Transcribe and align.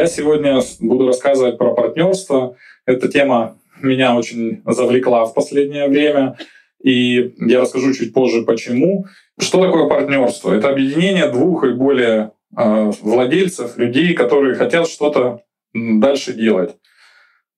Я 0.00 0.06
сегодня 0.06 0.60
буду 0.80 1.08
рассказывать 1.08 1.58
про 1.58 1.74
партнерство. 1.74 2.56
Эта 2.86 3.06
тема 3.08 3.58
меня 3.82 4.16
очень 4.16 4.62
завлекла 4.64 5.26
в 5.26 5.34
последнее 5.34 5.88
время. 5.88 6.38
И 6.82 7.34
я 7.36 7.60
расскажу 7.60 7.92
чуть 7.92 8.14
позже, 8.14 8.40
почему. 8.46 9.04
Что 9.38 9.62
такое 9.62 9.90
партнерство? 9.90 10.54
Это 10.54 10.70
объединение 10.70 11.28
двух 11.28 11.64
и 11.64 11.74
более 11.74 12.32
э, 12.56 12.92
владельцев, 13.02 13.76
людей, 13.76 14.14
которые 14.14 14.54
хотят 14.54 14.88
что-то 14.88 15.42
дальше 15.74 16.32
делать. 16.32 16.76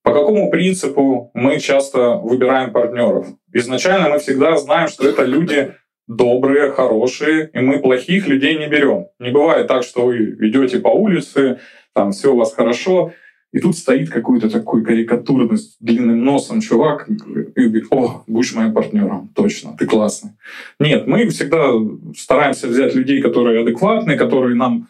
По 0.02 0.12
какому 0.12 0.50
принципу 0.50 1.30
мы 1.34 1.60
часто 1.60 2.16
выбираем 2.16 2.72
партнеров? 2.72 3.28
Изначально 3.52 4.09
мы 4.09 4.18
всегда 4.18 4.56
знаем, 4.56 4.88
что 4.88 5.09
это 5.09 5.22
люди 5.22 5.74
добрые, 6.09 6.72
хорошие, 6.72 7.50
и 7.52 7.59
мы 7.60 7.78
плохих 7.78 8.27
людей 8.27 8.59
не 8.59 8.66
берем. 8.66 9.06
Не 9.20 9.30
бывает 9.30 9.68
так, 9.68 9.84
что 9.84 10.06
вы 10.06 10.32
идете 10.40 10.80
по 10.80 10.88
улице, 10.88 11.60
там 11.95 12.12
все 12.12 12.32
у 12.32 12.37
вас 12.37 12.55
хорошо, 12.55 13.12
и 13.52 13.59
тут 13.59 13.77
стоит 13.77 14.09
какой-то 14.09 14.48
такой 14.48 14.83
карикатурный 14.83 15.59
с 15.59 15.77
длинным 15.78 16.24
носом 16.24 16.60
чувак 16.60 17.06
и 17.09 17.12
говорит, 17.12 17.87
о, 17.91 18.24
будешь 18.27 18.55
моим 18.55 18.73
партнером, 18.73 19.28
точно, 19.34 19.77
ты 19.78 19.87
классный. 19.87 20.30
Нет, 20.80 21.06
мы 21.06 21.28
всегда 21.28 21.70
стараемся 22.16 22.66
взять 22.66 22.95
людей, 22.95 23.20
которые 23.20 23.60
адекватные, 23.60 24.16
которые 24.16 24.55
нам 24.55 24.88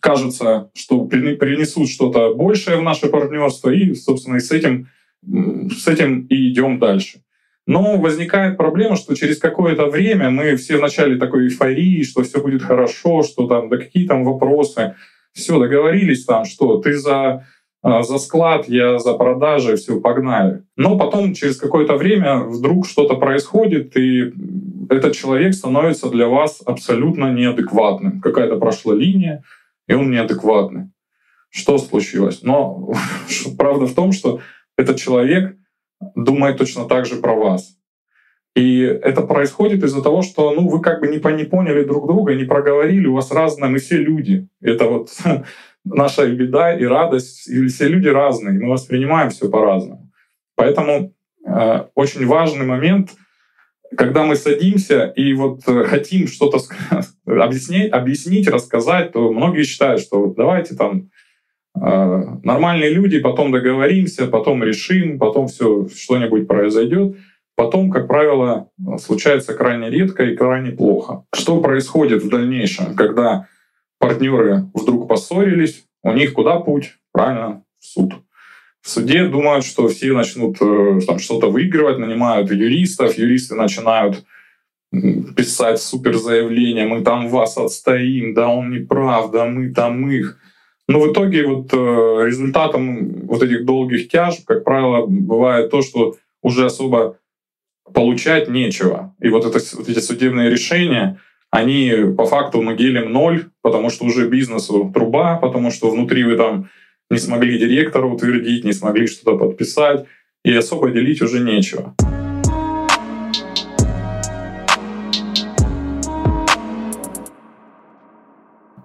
кажется, 0.00 0.70
что 0.74 1.04
принесут 1.04 1.88
что-то 1.88 2.34
большее 2.34 2.78
в 2.78 2.82
наше 2.82 3.08
партнерство, 3.08 3.70
и, 3.70 3.94
собственно, 3.94 4.36
и 4.36 4.40
с 4.40 4.50
этим, 4.50 4.88
с 5.22 5.86
этим 5.86 6.26
и 6.26 6.50
идем 6.50 6.78
дальше. 6.78 7.20
Но 7.66 7.98
возникает 7.98 8.56
проблема, 8.56 8.96
что 8.96 9.14
через 9.14 9.38
какое-то 9.38 9.86
время 9.86 10.30
мы 10.30 10.56
все 10.56 10.78
в 10.78 10.80
начале 10.80 11.18
такой 11.18 11.44
эйфории, 11.44 12.02
что 12.02 12.22
все 12.22 12.40
будет 12.40 12.62
хорошо, 12.62 13.22
что 13.22 13.46
там, 13.46 13.68
да 13.68 13.76
какие 13.76 14.06
там 14.06 14.24
вопросы, 14.24 14.94
все, 15.38 15.58
договорились 15.58 16.24
там, 16.24 16.44
что 16.44 16.78
ты 16.78 16.94
за, 16.98 17.46
а, 17.82 18.02
за 18.02 18.18
склад, 18.18 18.68
я 18.68 18.98
за 18.98 19.14
продажи, 19.14 19.76
все, 19.76 20.00
погнали. 20.00 20.64
Но 20.76 20.98
потом 20.98 21.34
через 21.34 21.56
какое-то 21.56 21.96
время 21.96 22.40
вдруг 22.40 22.86
что-то 22.86 23.14
происходит, 23.14 23.96
и 23.96 24.32
этот 24.90 25.14
человек 25.14 25.54
становится 25.54 26.10
для 26.10 26.28
вас 26.28 26.62
абсолютно 26.64 27.32
неадекватным. 27.32 28.20
Какая-то 28.20 28.56
прошла 28.56 28.94
линия, 28.94 29.44
и 29.86 29.94
он 29.94 30.10
неадекватный. 30.10 30.90
Что 31.50 31.78
случилось? 31.78 32.42
Но 32.42 32.92
правда 33.58 33.86
в 33.86 33.94
том, 33.94 34.12
что 34.12 34.40
этот 34.76 34.98
человек 34.98 35.56
думает 36.14 36.58
точно 36.58 36.84
так 36.84 37.06
же 37.06 37.16
про 37.16 37.34
вас. 37.34 37.77
И 38.58 38.80
это 38.80 39.22
происходит 39.22 39.84
из-за 39.84 40.02
того, 40.02 40.22
что 40.22 40.52
ну, 40.52 40.68
вы 40.68 40.80
как 40.82 41.00
бы 41.00 41.06
не, 41.06 41.20
не 41.36 41.44
поняли 41.44 41.84
друг 41.84 42.06
друга, 42.06 42.34
не 42.34 42.44
проговорили, 42.44 43.06
у 43.06 43.14
вас 43.14 43.30
разные, 43.30 43.70
мы 43.70 43.78
все 43.78 43.96
люди. 43.96 44.48
Это 44.60 44.86
вот 44.86 45.10
наша 45.84 46.26
беда 46.26 46.76
и 46.76 46.84
радость, 46.84 47.48
и 47.48 47.66
все 47.68 47.88
люди 47.88 48.08
разные, 48.08 48.58
мы 48.58 48.70
воспринимаем 48.70 49.30
все 49.30 49.48
по-разному. 49.48 50.10
Поэтому 50.56 51.12
э, 51.46 51.84
очень 51.94 52.26
важный 52.26 52.66
момент— 52.66 53.10
когда 53.96 54.24
мы 54.24 54.36
садимся 54.36 55.06
и 55.16 55.32
вот 55.32 55.66
э, 55.66 55.84
хотим 55.84 56.26
что-то 56.26 56.58
объяснить, 57.26 57.92
объяснить, 57.92 58.48
рассказать, 58.48 59.12
то 59.12 59.32
многие 59.32 59.64
считают, 59.64 60.00
что 60.00 60.20
вот 60.20 60.36
давайте 60.36 60.74
там 60.74 61.10
э, 61.74 62.22
нормальные 62.42 62.90
люди, 62.90 63.18
потом 63.20 63.50
договоримся, 63.50 64.26
потом 64.26 64.62
решим, 64.62 65.18
потом 65.18 65.48
все 65.48 65.88
что-нибудь 65.88 66.46
произойдет. 66.46 67.16
Потом, 67.58 67.90
как 67.90 68.06
правило, 68.06 68.70
случается 68.98 69.52
крайне 69.52 69.90
редко 69.90 70.22
и 70.22 70.36
крайне 70.36 70.70
плохо. 70.70 71.24
Что 71.34 71.60
происходит 71.60 72.22
в 72.22 72.28
дальнейшем, 72.28 72.94
когда 72.94 73.48
партнеры 73.98 74.70
вдруг 74.72 75.08
поссорились, 75.08 75.84
у 76.04 76.12
них 76.12 76.34
куда 76.34 76.60
путь? 76.60 76.94
Правильно, 77.12 77.64
в 77.80 77.84
суд. 77.84 78.12
В 78.80 78.88
суде 78.88 79.26
думают, 79.26 79.64
что 79.64 79.88
все 79.88 80.12
начнут 80.12 80.56
э, 80.60 81.00
там, 81.04 81.18
что-то 81.18 81.50
выигрывать, 81.50 81.98
нанимают 81.98 82.52
юристов, 82.52 83.18
юристы 83.18 83.56
начинают 83.56 84.24
писать 85.36 85.82
супер 85.82 86.16
заявления, 86.16 86.86
мы 86.86 87.02
там 87.02 87.28
вас 87.28 87.58
отстоим, 87.58 88.34
да 88.34 88.46
он 88.46 88.70
не 88.70 88.86
прав, 88.86 89.32
да 89.32 89.46
мы 89.46 89.74
там 89.74 90.08
их. 90.08 90.38
Но 90.86 91.00
в 91.00 91.10
итоге 91.10 91.44
вот 91.44 91.72
э, 91.72 91.76
результатом 92.24 93.26
вот 93.26 93.42
этих 93.42 93.64
долгих 93.64 94.08
тяжб, 94.08 94.44
как 94.46 94.62
правило, 94.62 95.06
бывает 95.06 95.72
то, 95.72 95.82
что 95.82 96.14
уже 96.40 96.64
особо 96.66 97.18
получать 97.94 98.48
нечего. 98.48 99.14
И 99.20 99.28
вот, 99.28 99.44
это, 99.44 99.58
вот 99.76 99.88
эти 99.88 99.98
судебные 99.98 100.50
решения, 100.50 101.20
они 101.50 101.92
по 102.16 102.26
факту 102.26 102.60
мы 102.62 102.76
делим 102.76 103.12
ноль, 103.12 103.46
потому 103.62 103.90
что 103.90 104.04
уже 104.04 104.28
бизнесу 104.28 104.90
труба, 104.94 105.36
потому 105.36 105.70
что 105.70 105.90
внутри 105.90 106.24
вы 106.24 106.36
там 106.36 106.68
не 107.10 107.18
смогли 107.18 107.58
директора 107.58 108.06
утвердить, 108.06 108.64
не 108.64 108.72
смогли 108.72 109.06
что-то 109.06 109.38
подписать, 109.38 110.06
и 110.44 110.54
особо 110.54 110.90
делить 110.90 111.22
уже 111.22 111.40
нечего. 111.40 111.94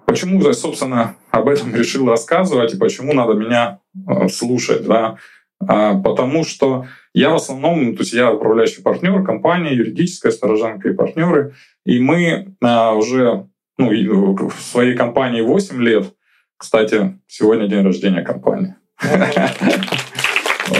Почему 0.06 0.40
я, 0.42 0.52
собственно, 0.52 1.16
об 1.30 1.48
этом 1.48 1.74
решил 1.74 2.08
рассказывать 2.08 2.72
и 2.72 2.78
почему 2.78 3.12
надо 3.12 3.34
меня 3.34 3.80
э, 4.08 4.28
слушать? 4.28 4.86
Да? 4.86 5.16
А, 5.60 5.94
потому 5.94 6.44
что 6.44 6.86
я 7.12 7.30
в 7.30 7.36
основном, 7.36 7.96
то 7.96 8.02
есть 8.02 8.12
я 8.12 8.32
управляющий 8.32 8.82
партнер 8.82 9.22
компании, 9.22 9.74
юридическая 9.74 10.32
сторожанка 10.32 10.88
и 10.88 10.94
партнеры, 10.94 11.54
и 11.84 12.00
мы 12.00 12.54
а, 12.62 12.92
уже 12.92 13.46
ну, 13.78 14.48
в 14.48 14.60
своей 14.60 14.94
компании 14.94 15.42
8 15.42 15.80
лет, 15.82 16.12
кстати, 16.56 17.18
сегодня 17.26 17.68
день 17.68 17.84
рождения 17.84 18.22
компании. 18.22 18.74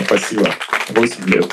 Спасибо. 0.06 0.48
8 0.90 1.26
лет. 1.26 1.48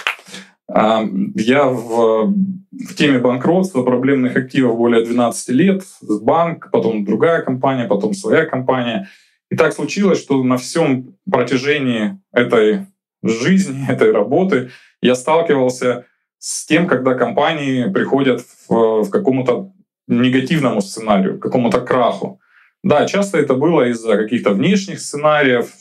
А, 0.68 1.04
я 1.36 1.66
в, 1.66 2.34
в 2.72 2.96
теме 2.96 3.20
банкротства, 3.20 3.84
проблемных 3.84 4.36
активов 4.36 4.78
более 4.78 5.04
12 5.04 5.50
лет. 5.50 5.84
Банк, 6.02 6.70
потом 6.72 7.04
другая 7.04 7.42
компания, 7.42 7.88
потом 7.88 8.14
своя 8.14 8.46
компания. 8.46 9.10
И 9.50 9.56
так 9.56 9.74
случилось, 9.74 10.20
что 10.20 10.42
на 10.44 10.58
всем 10.58 11.16
протяжении 11.30 12.20
этой 12.32 12.86
жизни, 13.24 13.86
этой 13.90 14.12
работы 14.12 14.72
я 15.02 15.16
сталкивался 15.16 16.06
с 16.40 16.66
тем, 16.66 16.88
когда 16.88 17.14
компании 17.14 17.90
приходят 17.92 18.42
в, 18.68 19.04
в 19.04 19.10
какому-то 19.10 19.72
негативному 20.08 20.82
сценарию, 20.82 21.38
к 21.38 21.44
какому-то 21.44 21.82
краху. 21.82 22.40
Да, 22.84 23.06
часто 23.06 23.38
это 23.38 23.54
было 23.54 23.88
из-за 23.90 24.18
каких-то 24.18 24.52
внешних 24.52 25.00
сценариев, 25.00 25.72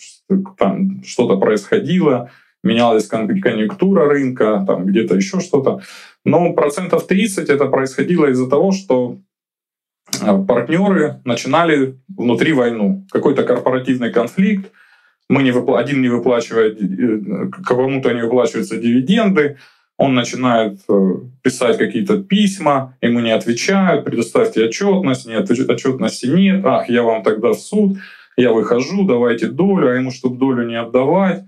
там 0.58 1.02
что-то 1.04 1.38
происходило, 1.38 2.30
менялась 2.62 3.06
конъюнктура 3.06 4.06
рынка, 4.06 4.64
там 4.66 4.84
где-то 4.84 5.16
еще 5.16 5.40
что-то. 5.40 5.80
Но 6.24 6.52
процентов 6.52 7.06
30 7.06 7.48
это 7.48 7.66
происходило 7.66 8.26
из-за 8.26 8.48
того, 8.48 8.72
что 8.72 9.16
э, 10.20 10.44
партнеры 10.46 11.20
начинали 11.24 11.98
внутри 12.08 12.52
войну, 12.52 13.06
какой-то 13.10 13.44
корпоративный 13.44 14.12
конфликт, 14.12 14.70
мы 15.30 15.44
не 15.44 15.52
выпла... 15.52 15.78
один 15.78 16.02
не 16.02 16.08
выплачивает, 16.08 16.82
э, 16.82 17.50
кому-то 17.64 18.12
не 18.12 18.22
выплачиваются 18.22 18.76
дивиденды, 18.76 19.58
он 19.96 20.14
начинает 20.14 20.80
э, 20.88 21.14
писать 21.42 21.78
какие-то 21.78 22.20
письма, 22.20 22.96
ему 23.00 23.20
не 23.20 23.30
отвечают, 23.30 24.04
предоставьте 24.04 24.64
отчетность, 24.64 25.26
нет, 25.26 25.48
отчетности 25.48 26.26
нет, 26.26 26.66
ах, 26.66 26.88
я 26.88 27.04
вам 27.04 27.22
тогда 27.22 27.50
в 27.50 27.60
суд, 27.60 27.98
я 28.36 28.52
выхожу, 28.52 29.06
давайте 29.06 29.46
долю, 29.46 29.90
а 29.90 29.94
ему, 29.94 30.10
чтобы 30.10 30.36
долю 30.36 30.66
не 30.66 30.74
отдавать, 30.74 31.44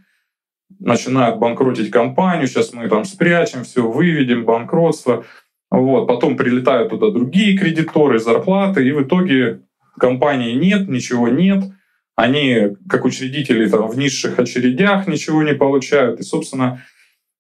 начинают 0.79 1.41
банкротить 1.41 1.91
компанию, 1.91 2.47
сейчас 2.47 2.73
мы 2.73 2.89
там 2.89 3.05
спрячем, 3.05 3.65
все 3.65 3.83
выведем, 3.83 4.45
банкротство. 4.45 5.25
Вот. 5.71 6.07
Потом 6.07 6.37
прилетают 6.37 6.91
туда 6.91 7.11
другие 7.11 7.59
кредиторы, 7.59 8.19
зарплаты, 8.19 8.87
и 8.87 8.93
в 8.93 9.03
итоге 9.03 9.63
компании 9.99 10.55
нет, 10.55 10.89
ничего 10.89 11.29
нет. 11.29 11.65
Они, 12.17 12.77
как 12.89 13.05
учредители 13.05 13.69
там, 13.69 13.89
в 13.89 13.97
низших 13.97 14.39
очередях, 14.39 15.07
ничего 15.07 15.43
не 15.43 15.55
получают. 15.55 16.21
И, 16.21 16.23
собственно, 16.23 16.85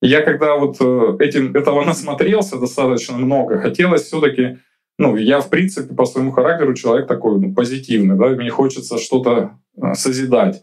я 0.00 0.22
когда 0.22 0.56
вот 0.56 0.76
э, 0.80 1.16
этим, 1.20 1.54
этого 1.54 1.84
насмотрелся 1.84 2.58
достаточно 2.58 3.16
много, 3.16 3.60
хотелось 3.60 4.02
все 4.02 4.20
таки 4.20 4.58
ну, 4.98 5.16
я, 5.16 5.40
в 5.40 5.50
принципе, 5.50 5.94
по 5.94 6.04
своему 6.04 6.32
характеру 6.32 6.74
человек 6.74 7.08
такой 7.08 7.40
ну, 7.40 7.54
позитивный, 7.54 8.16
да, 8.16 8.28
мне 8.28 8.50
хочется 8.50 8.98
что-то 8.98 9.58
э, 9.76 9.94
созидать. 9.94 10.62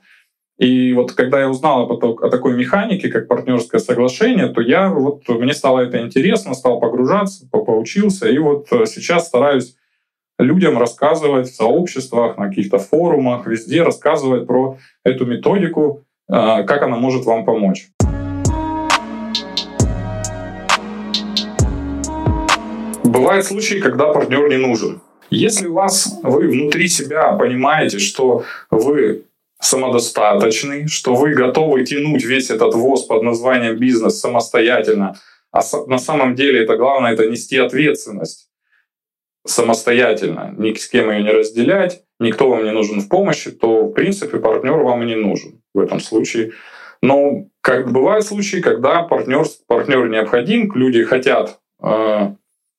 И 0.58 0.94
вот 0.94 1.14
когда 1.14 1.40
я 1.40 1.50
узнал 1.50 1.90
о, 1.90 2.30
такой 2.30 2.54
механике, 2.56 3.10
как 3.10 3.28
партнерское 3.28 3.80
соглашение, 3.80 4.50
то 4.50 4.62
я 4.62 4.90
вот 4.90 5.28
мне 5.30 5.54
стало 5.54 5.80
это 5.80 6.02
интересно, 6.02 6.54
стал 6.54 6.80
погружаться, 6.80 7.48
поучился, 7.50 8.28
и 8.30 8.38
вот 8.38 8.68
э, 8.72 8.86
сейчас 8.86 9.28
стараюсь 9.28 9.76
людям 10.40 10.80
рассказывать 10.80 11.50
в 11.50 11.56
сообществах, 11.56 12.38
на 12.38 12.48
каких-то 12.48 12.80
форумах, 12.80 13.46
везде 13.46 13.84
рассказывать 13.84 14.48
про 14.48 14.78
эту 15.04 15.26
методику, 15.26 16.06
как 16.28 16.82
она 16.82 16.96
может 16.96 17.26
вам 17.26 17.46
помочь. 17.46 17.90
Бывают 23.04 23.46
случаи, 23.46 23.80
когда 23.80 24.14
партнер 24.14 24.50
не 24.50 24.58
нужен. 24.58 25.02
Если 25.30 25.68
у 25.68 25.74
вас 25.74 26.20
вы 26.24 26.48
внутри 26.48 26.88
себя 26.88 27.34
понимаете, 27.34 28.00
что 28.00 28.44
вы 28.72 29.26
самодостаточный, 29.62 30.88
что 30.88 31.16
вы 31.16 31.34
готовы 31.34 31.84
тянуть 31.84 32.24
весь 32.24 32.50
этот 32.50 32.74
ВОЗ 32.74 33.04
под 33.04 33.24
названием 33.24 33.78
бизнес 33.78 34.20
самостоятельно, 34.20 35.16
а 35.52 35.62
на 35.88 35.98
самом 35.98 36.36
деле 36.36 36.64
это 36.64 36.78
главное 36.78 37.14
это 37.14 37.28
нести 37.28 37.58
ответственность 37.58 38.49
самостоятельно, 39.46 40.54
ни 40.58 40.74
с 40.74 40.88
кем 40.88 41.10
ее 41.10 41.24
не 41.24 41.32
разделять, 41.32 42.04
никто 42.20 42.50
вам 42.50 42.64
не 42.64 42.72
нужен 42.72 43.02
в 43.02 43.10
помощи, 43.10 43.52
то 43.52 43.86
в 43.86 43.94
принципе 43.94 44.38
партнер 44.38 44.78
вам 44.78 45.04
и 45.04 45.08
не 45.08 45.16
нужен 45.16 45.62
в 45.74 45.80
этом 45.80 46.00
случае. 46.00 46.52
Но 47.02 47.46
как 47.62 47.92
бывают 47.92 48.26
случаи, 48.26 48.58
когда 48.58 49.04
партнер, 49.04 49.46
партнер 49.68 50.10
необходим, 50.10 50.72
люди 50.76 51.04
хотят 51.04 51.60
э, 51.82 52.34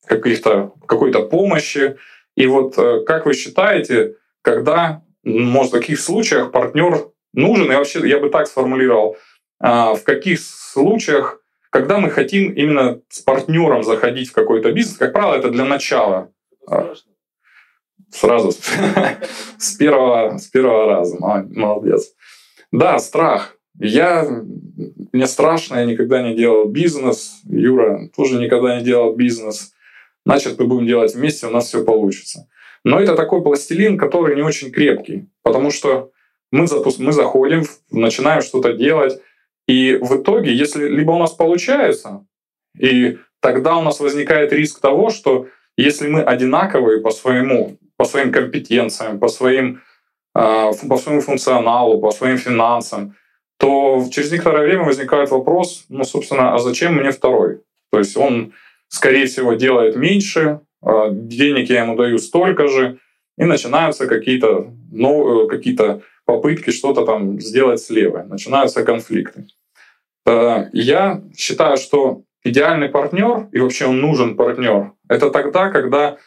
каких-то, 0.06 0.74
какой-то 0.86 1.22
помощи. 1.22 1.96
И 2.36 2.46
вот 2.46 2.74
э, 2.76 3.04
как 3.06 3.26
вы 3.26 3.34
считаете, 3.34 4.16
когда, 4.42 5.02
может, 5.24 5.72
в 5.72 5.78
каких 5.78 6.00
случаях 6.00 6.52
партнер 6.52 7.08
нужен, 7.32 7.72
и 7.72 7.74
вообще 7.74 8.06
я 8.06 8.18
бы 8.18 8.28
так 8.28 8.46
сформулировал, 8.46 9.16
э, 9.62 9.66
в 9.66 10.02
каких 10.04 10.40
случаях, 10.40 11.40
когда 11.70 11.98
мы 11.98 12.10
хотим 12.10 12.52
именно 12.52 13.00
с 13.08 13.20
партнером 13.20 13.84
заходить 13.84 14.28
в 14.28 14.32
какой-то 14.32 14.70
бизнес, 14.72 14.98
как 14.98 15.12
правило, 15.12 15.34
это 15.34 15.50
для 15.50 15.64
начала. 15.64 16.30
Сразу 18.10 18.52
с 19.58 19.72
первого, 19.76 20.38
с 20.38 20.46
первого 20.46 20.86
раза. 20.86 21.16
Молодец. 21.20 22.12
Да, 22.72 22.98
страх. 22.98 23.56
Я, 23.78 24.26
мне 25.12 25.26
страшно, 25.26 25.76
я 25.76 25.84
никогда 25.84 26.22
не 26.22 26.36
делал 26.36 26.66
бизнес. 26.66 27.40
Юра 27.44 28.08
тоже 28.16 28.38
никогда 28.38 28.78
не 28.78 28.84
делал 28.84 29.14
бизнес. 29.14 29.72
Значит, 30.26 30.58
мы 30.58 30.66
будем 30.66 30.86
делать 30.86 31.14
вместе, 31.14 31.46
у 31.46 31.50
нас 31.50 31.66
все 31.68 31.84
получится. 31.84 32.48
Но 32.84 33.00
это 33.00 33.14
такой 33.14 33.42
пластилин, 33.42 33.96
который 33.96 34.36
не 34.36 34.42
очень 34.42 34.70
крепкий, 34.70 35.28
потому 35.42 35.70
что 35.70 36.12
мы, 36.50 36.66
запуск... 36.66 36.98
мы 36.98 37.12
заходим, 37.12 37.64
начинаем 37.90 38.42
что-то 38.42 38.72
делать, 38.72 39.20
и 39.66 39.98
в 40.00 40.20
итоге, 40.20 40.52
если 40.52 40.88
либо 40.88 41.12
у 41.12 41.18
нас 41.18 41.32
получается, 41.32 42.26
и 42.78 43.18
тогда 43.40 43.76
у 43.76 43.82
нас 43.82 44.00
возникает 44.00 44.52
риск 44.52 44.80
того, 44.80 45.10
что 45.10 45.46
если 45.76 46.08
мы 46.08 46.22
одинаковые 46.22 47.00
по 47.00 47.10
своему, 47.10 47.78
по 47.96 48.04
своим 48.04 48.32
компетенциям, 48.32 49.18
по 49.18 49.28
своим, 49.28 49.80
а, 50.34 50.72
по 50.88 50.96
своему 50.96 51.20
функционалу, 51.20 52.00
по 52.00 52.10
своим 52.10 52.38
финансам, 52.38 53.14
то 53.58 54.04
через 54.10 54.32
некоторое 54.32 54.64
время 54.64 54.84
возникает 54.84 55.30
вопрос, 55.30 55.84
ну, 55.88 56.04
собственно, 56.04 56.54
а 56.54 56.58
зачем 56.58 56.94
мне 56.94 57.10
второй? 57.10 57.60
То 57.92 57.98
есть 57.98 58.16
он, 58.16 58.52
скорее 58.88 59.26
всего, 59.26 59.54
делает 59.54 59.96
меньше, 59.96 60.60
а, 60.82 61.10
денег 61.10 61.70
я 61.70 61.82
ему 61.82 61.96
даю 61.96 62.18
столько 62.18 62.68
же, 62.68 62.98
и 63.38 63.44
начинаются 63.44 64.06
какие-то 64.06 64.72
ну, 64.92 65.46
какие 65.48 65.76
попытки 66.24 66.70
что-то 66.70 67.04
там 67.04 67.40
сделать 67.40 67.80
слева, 67.80 68.22
начинаются 68.22 68.84
конфликты. 68.84 69.46
Э, 70.26 70.66
я 70.72 71.22
считаю, 71.36 71.76
что 71.76 72.22
идеальный 72.44 72.88
партнер, 72.88 73.48
и 73.52 73.58
вообще 73.58 73.86
он 73.86 74.00
нужен 74.00 74.36
партнер, 74.36 74.92
это 75.10 75.30
тогда, 75.30 75.70
когда 75.70 76.18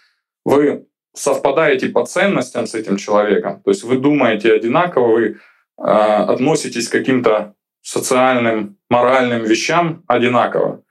вы 0.44 0.86
совпадаете 1.16 1.90
по 1.90 2.06
ценностям 2.06 2.68
с 2.68 2.76
этим 2.76 2.98
человеком, 2.98 3.62
то 3.64 3.72
есть 3.72 3.84
вы 3.84 3.98
думаете 3.98 4.52
одинаково, 4.52 5.08
вы 5.08 5.40
а, 5.78 6.26
относитесь 6.26 6.90
к 6.90 6.92
каким-то 6.92 7.56
социальным, 7.82 8.78
моральным 8.90 9.44
вещам 9.44 10.04
одинаково. 10.08 10.84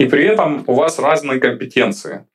И 0.00 0.06
при 0.06 0.24
этом 0.24 0.64
у 0.66 0.74
вас 0.74 0.98
разные 0.98 1.38
компетенции 1.38 2.26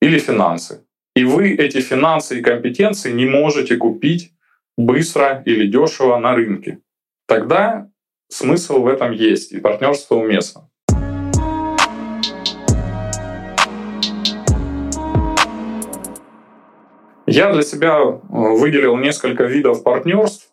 или 0.00 0.18
финансы. 0.18 0.86
И 1.16 1.24
вы 1.24 1.54
эти 1.54 1.80
финансы 1.80 2.38
и 2.38 2.42
компетенции 2.42 3.12
не 3.12 3.26
можете 3.26 3.76
купить 3.76 4.32
быстро 4.76 5.42
или 5.46 5.66
дешево 5.66 6.16
на 6.18 6.36
рынке. 6.36 6.78
Тогда 7.26 7.90
смысл 8.28 8.82
в 8.82 8.86
этом 8.86 9.10
есть, 9.10 9.52
и 9.52 9.60
партнерство 9.60 10.14
уместно. 10.14 10.69
Я 17.32 17.52
для 17.52 17.62
себя 17.62 17.96
э, 18.00 18.18
выделил 18.28 18.96
несколько 18.96 19.44
видов 19.44 19.82
партнерств, 19.82 20.50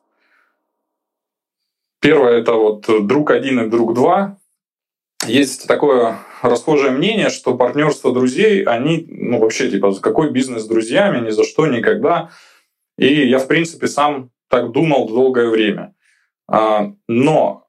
Первое— 2.00 2.38
это 2.40 2.54
вот 2.54 2.86
друг 3.08 3.32
один 3.32 3.60
и 3.60 3.70
друг 3.70 3.94
два. 3.96 4.38
Есть 5.26 5.68
такое 5.68 6.20
расхожее 6.42 6.92
мнение, 6.92 7.30
что 7.30 7.58
партнерство 7.58 8.14
друзей, 8.14 8.64
они, 8.64 9.06
ну 9.10 9.40
вообще, 9.40 9.70
типа, 9.70 9.94
какой 9.96 10.32
бизнес 10.32 10.64
с 10.64 10.68
друзьями, 10.68 11.26
ни 11.26 11.32
за 11.32 11.44
что, 11.44 11.66
никогда. 11.66 12.30
И 12.98 13.28
я, 13.28 13.40
в 13.40 13.48
принципе, 13.48 13.88
сам 13.88 14.30
так 14.48 14.72
думал 14.72 15.08
долгое 15.08 15.50
время. 15.50 15.96
А, 16.48 16.94
но 17.08 17.68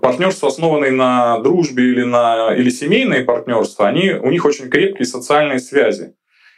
партнерства, 0.00 0.48
основанные 0.48 0.92
на 0.92 1.40
дружбе 1.40 1.84
или, 1.84 2.04
на, 2.04 2.54
или 2.54 2.70
семейные 2.70 3.24
партнерства, 3.24 3.88
они, 3.88 4.12
у 4.12 4.30
них 4.30 4.44
очень 4.44 4.70
крепкие 4.70 5.06
социальные 5.06 5.58
связи. 5.58 6.14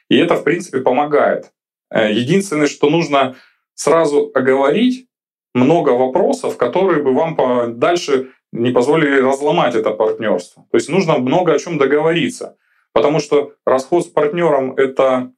И 0.09 0.17
это, 0.19 0.37
в 0.37 0.45
принципе, 0.45 0.81
помогает. 0.81 1.51
Э, 1.91 2.13
единственное, 2.13 2.67
что 2.67 2.91
нужно 2.91 3.37
сразу 3.75 4.31
оговорить, 4.35 5.09
много 5.55 5.91
вопросов, 5.91 6.59
которые 6.59 7.03
бы 7.03 7.15
вам 7.15 7.79
дальше 7.79 8.33
не 8.53 8.71
позволили 8.73 9.21
разломать 9.21 9.75
это 9.75 9.91
партнерство. 9.91 10.67
То 10.71 10.77
есть 10.77 10.89
нужно 10.91 11.19
много 11.19 11.53
о 11.53 11.59
чем 11.59 11.79
договориться. 11.79 12.57
Потому 12.93 13.21
что 13.21 13.55
расход 13.65 14.05
с 14.05 14.09
партнером 14.09 14.75
это 14.77 15.33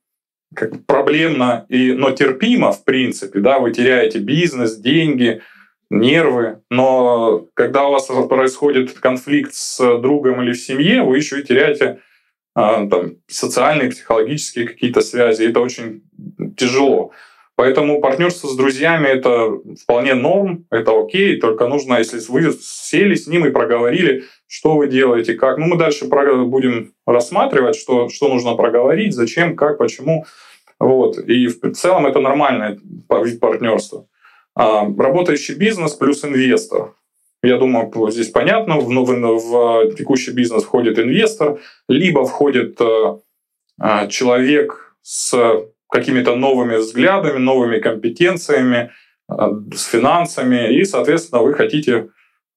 как 0.55 0.87
проблемно, 0.87 1.67
и, 1.69 1.93
но 1.93 2.11
терпимо, 2.11 2.73
в 2.73 2.85
принципе. 2.85 3.41
Да? 3.41 3.59
Вы 3.59 3.73
теряете 3.73 4.19
бизнес, 4.19 4.77
деньги, 4.77 5.43
нервы. 5.91 6.63
Но 6.71 7.47
когда 7.55 7.87
у 7.87 7.93
вас 7.93 8.07
происходит 8.29 8.93
конфликт 8.99 9.55
с 9.55 9.99
другом 9.99 10.43
или 10.43 10.53
в 10.53 10.61
семье, 10.61 11.03
вы 11.03 11.17
еще 11.17 11.41
и 11.41 11.45
теряете 11.45 12.01
а, 12.55 12.87
там, 12.87 13.17
социальные, 13.27 13.91
психологические 13.91 14.67
какие-то 14.67 15.01
связи. 15.01 15.45
Это 15.45 15.61
очень 15.61 16.08
тяжело. 16.59 17.13
Поэтому 17.59 18.01
партнерство 18.01 18.47
с 18.47 18.57
друзьями 18.57 19.09
это 19.09 19.51
вполне 19.83 20.15
норм, 20.15 20.67
это 20.71 20.93
окей, 20.97 21.41
только 21.41 21.67
нужно, 21.67 21.99
если 21.99 22.21
вы 22.29 22.53
сели 22.61 23.17
с 23.17 23.27
ним 23.27 23.47
и 23.47 23.51
проговорили, 23.51 24.23
что 24.47 24.77
вы 24.77 24.87
делаете, 24.87 25.35
как. 25.35 25.59
Ну, 25.59 25.67
мы 25.67 25.77
дальше 25.77 26.07
будем 26.07 26.93
рассматривать, 27.05 27.75
что, 27.75 28.09
что 28.11 28.29
нужно 28.29 28.55
проговорить, 28.55 29.13
зачем, 29.13 29.57
как, 29.57 29.79
почему. 29.79 30.25
Вот. 30.79 31.19
И 31.19 31.49
в 31.49 31.73
целом 31.73 32.07
это 32.07 32.21
нормальное 32.21 32.79
вид 33.25 33.41
партнерства. 33.41 34.07
А, 34.55 34.85
работающий 34.85 35.57
бизнес 35.57 35.95
плюс 35.95 36.25
инвестор. 36.25 36.95
Я 37.43 37.57
думаю, 37.57 37.91
здесь 38.11 38.29
понятно, 38.29 38.79
в, 38.79 38.87
в, 38.87 39.41
в 39.41 39.95
текущий 39.97 40.31
бизнес 40.31 40.63
входит 40.63 40.99
инвестор, 40.99 41.59
либо 41.89 42.25
входит 42.25 42.81
э, 42.81 44.09
человек 44.09 44.97
с 45.03 45.35
какими-то 45.91 46.37
новыми 46.37 46.77
взглядами, 46.77 47.39
новыми 47.39 47.79
компетенциями, 47.79 48.91
а, 49.29 49.51
с 49.75 49.85
финансами, 49.87 50.75
и, 50.75 50.85
соответственно, 50.85 51.43
вы 51.43 51.55
хотите... 51.55 52.09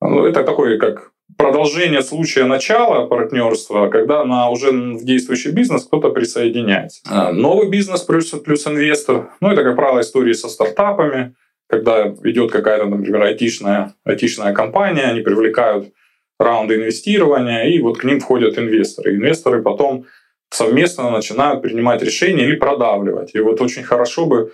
Ну, 0.01 0.25
это 0.25 0.43
такое 0.43 0.79
как 0.79 1.11
продолжение 1.37 2.01
случая 2.01 2.45
начала 2.45 3.07
партнерства, 3.07 3.89
когда 3.89 4.23
на 4.25 4.49
уже 4.49 4.71
в 4.71 5.03
действующий 5.03 5.51
бизнес 5.51 5.85
кто-то 5.85 6.09
присоединяется. 6.09 7.01
А, 7.09 7.31
новый 7.31 7.69
бизнес 7.69 8.01
плюс, 8.01 8.29
плюс 8.29 8.67
инвестор. 8.67 9.31
Ну, 9.41 9.51
это, 9.51 9.63
как 9.63 9.75
правило, 9.75 10.01
истории 10.01 10.33
со 10.33 10.49
стартапами, 10.49 11.35
когда 11.67 12.07
идет 12.23 12.51
какая-то, 12.51 12.85
например, 12.85 13.23
айтишная, 13.23 13.93
айтишная 14.03 14.53
компания, 14.53 15.03
они 15.03 15.21
привлекают 15.21 15.93
раунды 16.39 16.75
инвестирования, 16.75 17.65
и 17.65 17.79
вот 17.79 17.97
к 17.99 18.03
ним 18.03 18.19
входят 18.19 18.57
инвесторы. 18.57 19.15
Инвесторы 19.15 19.61
потом 19.61 20.05
совместно 20.51 21.09
начинают 21.09 21.61
принимать 21.61 22.03
решения 22.03 22.43
или 22.43 22.55
продавливать. 22.55 23.33
И 23.33 23.39
вот 23.39 23.61
очень 23.61 23.83
хорошо 23.83 24.25
бы 24.25 24.51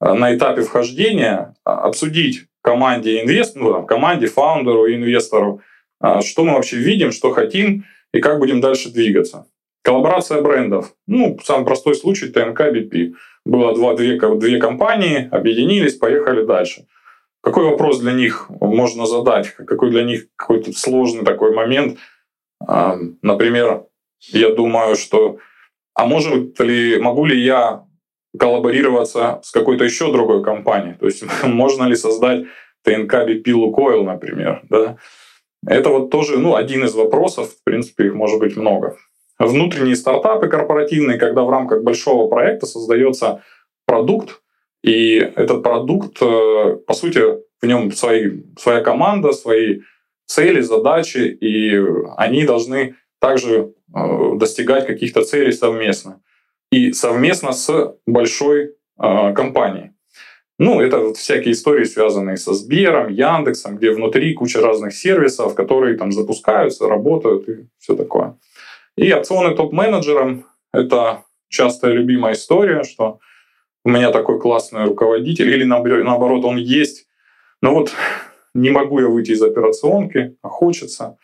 э, 0.00 0.12
на 0.12 0.36
этапе 0.36 0.62
вхождения 0.62 1.54
э, 1.64 1.70
обсудить 1.70 2.46
команде 2.62 3.22
инвестору, 3.22 3.64
ну, 3.64 3.86
команде, 3.86 4.26
фаундеру 4.26 4.86
и 4.86 4.96
инвестору, 4.96 5.62
э, 6.02 6.20
что 6.22 6.44
мы 6.44 6.54
вообще 6.54 6.76
видим, 6.76 7.12
что 7.12 7.30
хотим 7.30 7.84
и 8.12 8.20
как 8.20 8.38
будем 8.38 8.60
дальше 8.60 8.90
двигаться. 8.90 9.46
Коллаборация 9.82 10.42
брендов. 10.42 10.94
Ну, 11.06 11.38
самый 11.44 11.64
простой 11.64 11.94
случай 11.94 12.28
ТМК 12.28 12.62
BP. 12.62 13.14
Было 13.44 13.72
два, 13.72 13.94
две, 13.94 14.18
две 14.18 14.58
компании, 14.58 15.28
объединились, 15.30 15.94
поехали 15.94 16.44
дальше. 16.44 16.86
Какой 17.40 17.66
вопрос 17.66 18.00
для 18.00 18.12
них 18.12 18.50
можно 18.50 19.06
задать? 19.06 19.54
Какой 19.54 19.90
для 19.90 20.02
них 20.02 20.26
какой-то 20.34 20.72
сложный 20.72 21.24
такой 21.24 21.54
момент? 21.54 21.98
Например, 22.58 23.84
я 24.20 24.54
думаю, 24.54 24.96
что 24.96 25.38
а 25.94 26.04
может 26.04 26.60
ли, 26.60 26.98
могу 26.98 27.24
ли 27.24 27.42
я 27.42 27.84
коллаборироваться 28.38 29.40
с 29.42 29.50
какой-то 29.50 29.84
еще 29.84 30.12
другой 30.12 30.44
компанией? 30.44 30.94
То 30.94 31.06
есть 31.06 31.24
можно 31.44 31.84
ли 31.84 31.96
создать 31.96 32.44
ТНК 32.84 33.14
BP 33.14 33.52
Лукойл, 33.52 34.04
например? 34.04 34.62
Да? 34.68 34.98
Это 35.66 35.88
вот 35.88 36.10
тоже 36.10 36.38
ну, 36.38 36.54
один 36.54 36.84
из 36.84 36.94
вопросов, 36.94 37.50
в 37.50 37.64
принципе, 37.64 38.06
их 38.06 38.14
может 38.14 38.38
быть 38.38 38.56
много. 38.56 38.96
Внутренние 39.38 39.96
стартапы 39.96 40.48
корпоративные, 40.48 41.18
когда 41.18 41.42
в 41.42 41.50
рамках 41.50 41.82
большого 41.82 42.28
проекта 42.28 42.66
создается 42.66 43.42
продукт, 43.86 44.42
И 44.82 45.16
этот 45.16 45.62
продукт, 45.62 46.18
э, 46.20 46.76
по 46.86 46.94
сути, 46.94 47.20
в 47.60 47.66
нем 47.66 47.90
свои, 47.92 48.42
своя 48.58 48.80
команда, 48.82 49.32
свои 49.32 49.80
цели, 50.26 50.60
задачи, 50.60 51.18
и 51.18 51.80
они 52.16 52.44
должны 52.44 52.94
также 53.20 53.72
достигать 53.88 54.86
каких-то 54.86 55.22
целей 55.22 55.52
совместно. 55.52 56.20
И 56.72 56.92
совместно 56.92 57.52
с 57.52 57.96
большой 58.06 58.74
э, 58.98 59.32
компанией. 59.34 59.92
Ну, 60.58 60.80
это 60.80 60.98
вот 60.98 61.16
всякие 61.18 61.52
истории, 61.52 61.84
связанные 61.84 62.38
со 62.38 62.54
Сбером, 62.54 63.08
Яндексом, 63.08 63.76
где 63.76 63.90
внутри 63.90 64.32
куча 64.34 64.60
разных 64.60 64.94
сервисов, 64.94 65.54
которые 65.54 65.98
там 65.98 66.12
запускаются, 66.12 66.88
работают 66.88 67.48
и 67.48 67.66
все 67.78 67.94
такое. 67.94 68.38
И 68.96 69.12
опционы 69.12 69.54
топ-менеджерам— 69.54 70.46
это 70.72 71.24
частая 71.48 71.92
любимая 71.92 72.32
история, 72.32 72.84
что 72.84 73.20
у 73.84 73.90
меня 73.90 74.10
такой 74.10 74.40
классный 74.40 74.84
руководитель, 74.84 75.50
или 75.50 75.64
наоборот, 75.64 76.44
он 76.44 76.56
есть, 76.56 77.06
но 77.60 77.74
вот 77.74 77.92
не 78.54 78.70
могу 78.70 78.98
я 79.00 79.08
выйти 79.08 79.32
из 79.32 79.42
операционки, 79.42 80.36
а 80.42 80.48
хочется. 80.48 81.18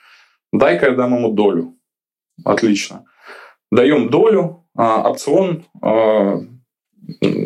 Дай-ка 0.52 0.90
я 0.90 0.92
дам 0.92 1.16
ему 1.16 1.32
долю. 1.32 1.74
Отлично. 2.44 3.04
Даем 3.70 4.08
долю, 4.10 4.64
а 4.74 5.08
опцион 5.08 5.64
а, 5.80 6.40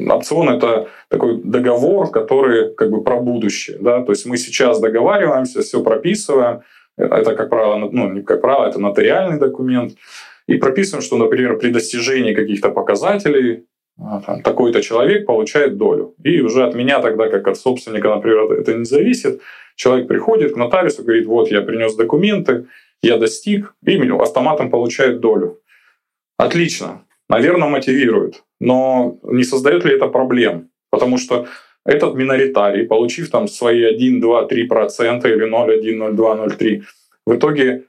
опцион 0.08 0.50
это 0.50 0.88
такой 1.08 1.40
договор, 1.42 2.10
который 2.10 2.74
как 2.74 2.90
бы 2.90 3.02
про 3.02 3.20
будущее. 3.20 3.78
Да? 3.80 4.02
То 4.02 4.12
есть 4.12 4.26
мы 4.26 4.36
сейчас 4.36 4.80
договариваемся, 4.80 5.62
все 5.62 5.82
прописываем. 5.82 6.60
Это, 6.96 7.34
как 7.34 7.50
правило, 7.50 7.88
ну, 7.90 8.12
не 8.12 8.22
как 8.22 8.40
правило, 8.40 8.66
это 8.66 8.80
нотариальный 8.80 9.38
документ. 9.38 9.92
И 10.46 10.56
прописываем, 10.56 11.02
что, 11.02 11.16
например, 11.16 11.58
при 11.58 11.70
достижении 11.70 12.34
каких-то 12.34 12.70
показателей 12.70 13.64
а, 13.98 14.40
такой-то 14.42 14.82
человек 14.82 15.26
получает 15.26 15.76
долю. 15.76 16.14
И 16.22 16.40
уже 16.40 16.64
от 16.64 16.74
меня 16.74 17.00
тогда, 17.00 17.28
как 17.28 17.48
от 17.48 17.58
собственника, 17.58 18.08
например, 18.08 18.52
это 18.52 18.74
не 18.74 18.84
зависит. 18.84 19.40
Человек 19.74 20.08
приходит 20.08 20.54
к 20.54 20.56
нотариусу, 20.56 21.02
говорит, 21.02 21.26
вот 21.26 21.50
я 21.50 21.60
принес 21.60 21.94
документы, 21.96 22.66
я 23.02 23.18
достиг, 23.18 23.74
и 23.84 24.08
автоматом 24.10 24.70
получает 24.70 25.20
долю. 25.20 25.60
Отлично. 26.38 27.04
Наверное, 27.28 27.68
мотивирует. 27.68 28.44
Но 28.60 29.18
не 29.22 29.44
создает 29.44 29.84
ли 29.84 29.94
это 29.94 30.06
проблем? 30.08 30.70
Потому 30.90 31.18
что 31.18 31.46
этот 31.84 32.14
миноритарий, 32.14 32.86
получив 32.86 33.30
там 33.30 33.48
свои 33.48 33.84
1, 33.84 34.20
2, 34.20 34.46
3 34.46 34.64
процента 34.64 35.28
или 35.28 35.46
0,1, 35.46 36.14
0,2, 36.14 36.48
0,3, 36.48 36.82
в 37.26 37.36
итоге 37.36 37.84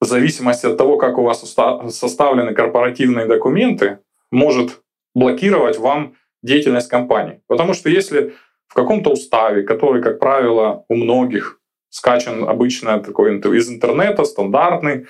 в 0.00 0.04
зависимости 0.04 0.66
от 0.66 0.76
того, 0.76 0.98
как 0.98 1.18
у 1.18 1.22
вас 1.22 1.40
составлены 1.40 2.54
корпоративные 2.54 3.26
документы, 3.26 3.98
может 4.30 4.82
блокировать 5.14 5.78
вам 5.78 6.14
деятельность 6.42 6.88
компании. 6.88 7.40
Потому 7.46 7.72
что 7.74 7.88
если 7.88 8.34
в 8.68 8.74
каком-то 8.74 9.10
уставе, 9.10 9.62
который, 9.62 10.02
как 10.02 10.18
правило, 10.18 10.84
у 10.88 10.94
многих 10.96 11.60
скачан 11.96 12.44
обычно 12.44 13.00
такой 13.00 13.38
из 13.38 13.70
интернета, 13.70 14.24
стандартный, 14.24 15.06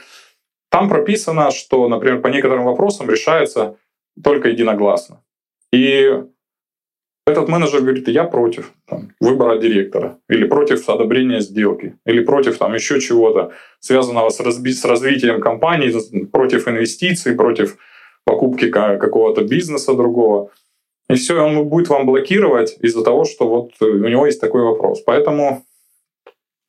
там 0.71 0.88
прописано, 0.88 1.50
что, 1.50 1.88
например, 1.88 2.21
по 2.21 2.28
некоторым 2.28 2.64
вопросам 2.64 3.11
решается 3.11 3.76
только 4.23 4.49
единогласно. 4.49 5.23
И 5.73 6.23
этот 7.26 7.49
менеджер 7.49 7.81
говорит, 7.81 8.09
я 8.09 8.25
против 8.25 8.73
там, 8.87 9.09
выбора 9.21 9.59
директора, 9.59 10.19
или 10.28 10.47
против 10.47 10.88
одобрения 10.88 11.40
сделки, 11.40 11.99
или 12.07 12.25
против 12.25 12.59
там, 12.59 12.75
еще 12.75 13.00
чего-то, 13.00 13.52
связанного 13.81 14.31
с, 14.31 14.40
разби- 14.40 14.73
с 14.73 14.85
развитием 14.85 15.40
компании, 15.40 16.26
против 16.26 16.69
инвестиций, 16.69 17.35
против 17.35 17.78
покупки 18.25 18.71
какого-то 18.71 19.43
бизнеса 19.43 19.95
другого. 19.95 20.50
И 21.11 21.14
все, 21.14 21.35
он 21.40 21.69
будет 21.69 21.88
вам 21.88 22.07
блокировать 22.07 22.76
из-за 22.81 23.02
того, 23.02 23.25
что 23.25 23.49
вот 23.49 23.73
у 23.81 24.09
него 24.09 24.26
есть 24.26 24.40
такой 24.40 24.62
вопрос. 24.62 25.02
Поэтому 25.02 25.64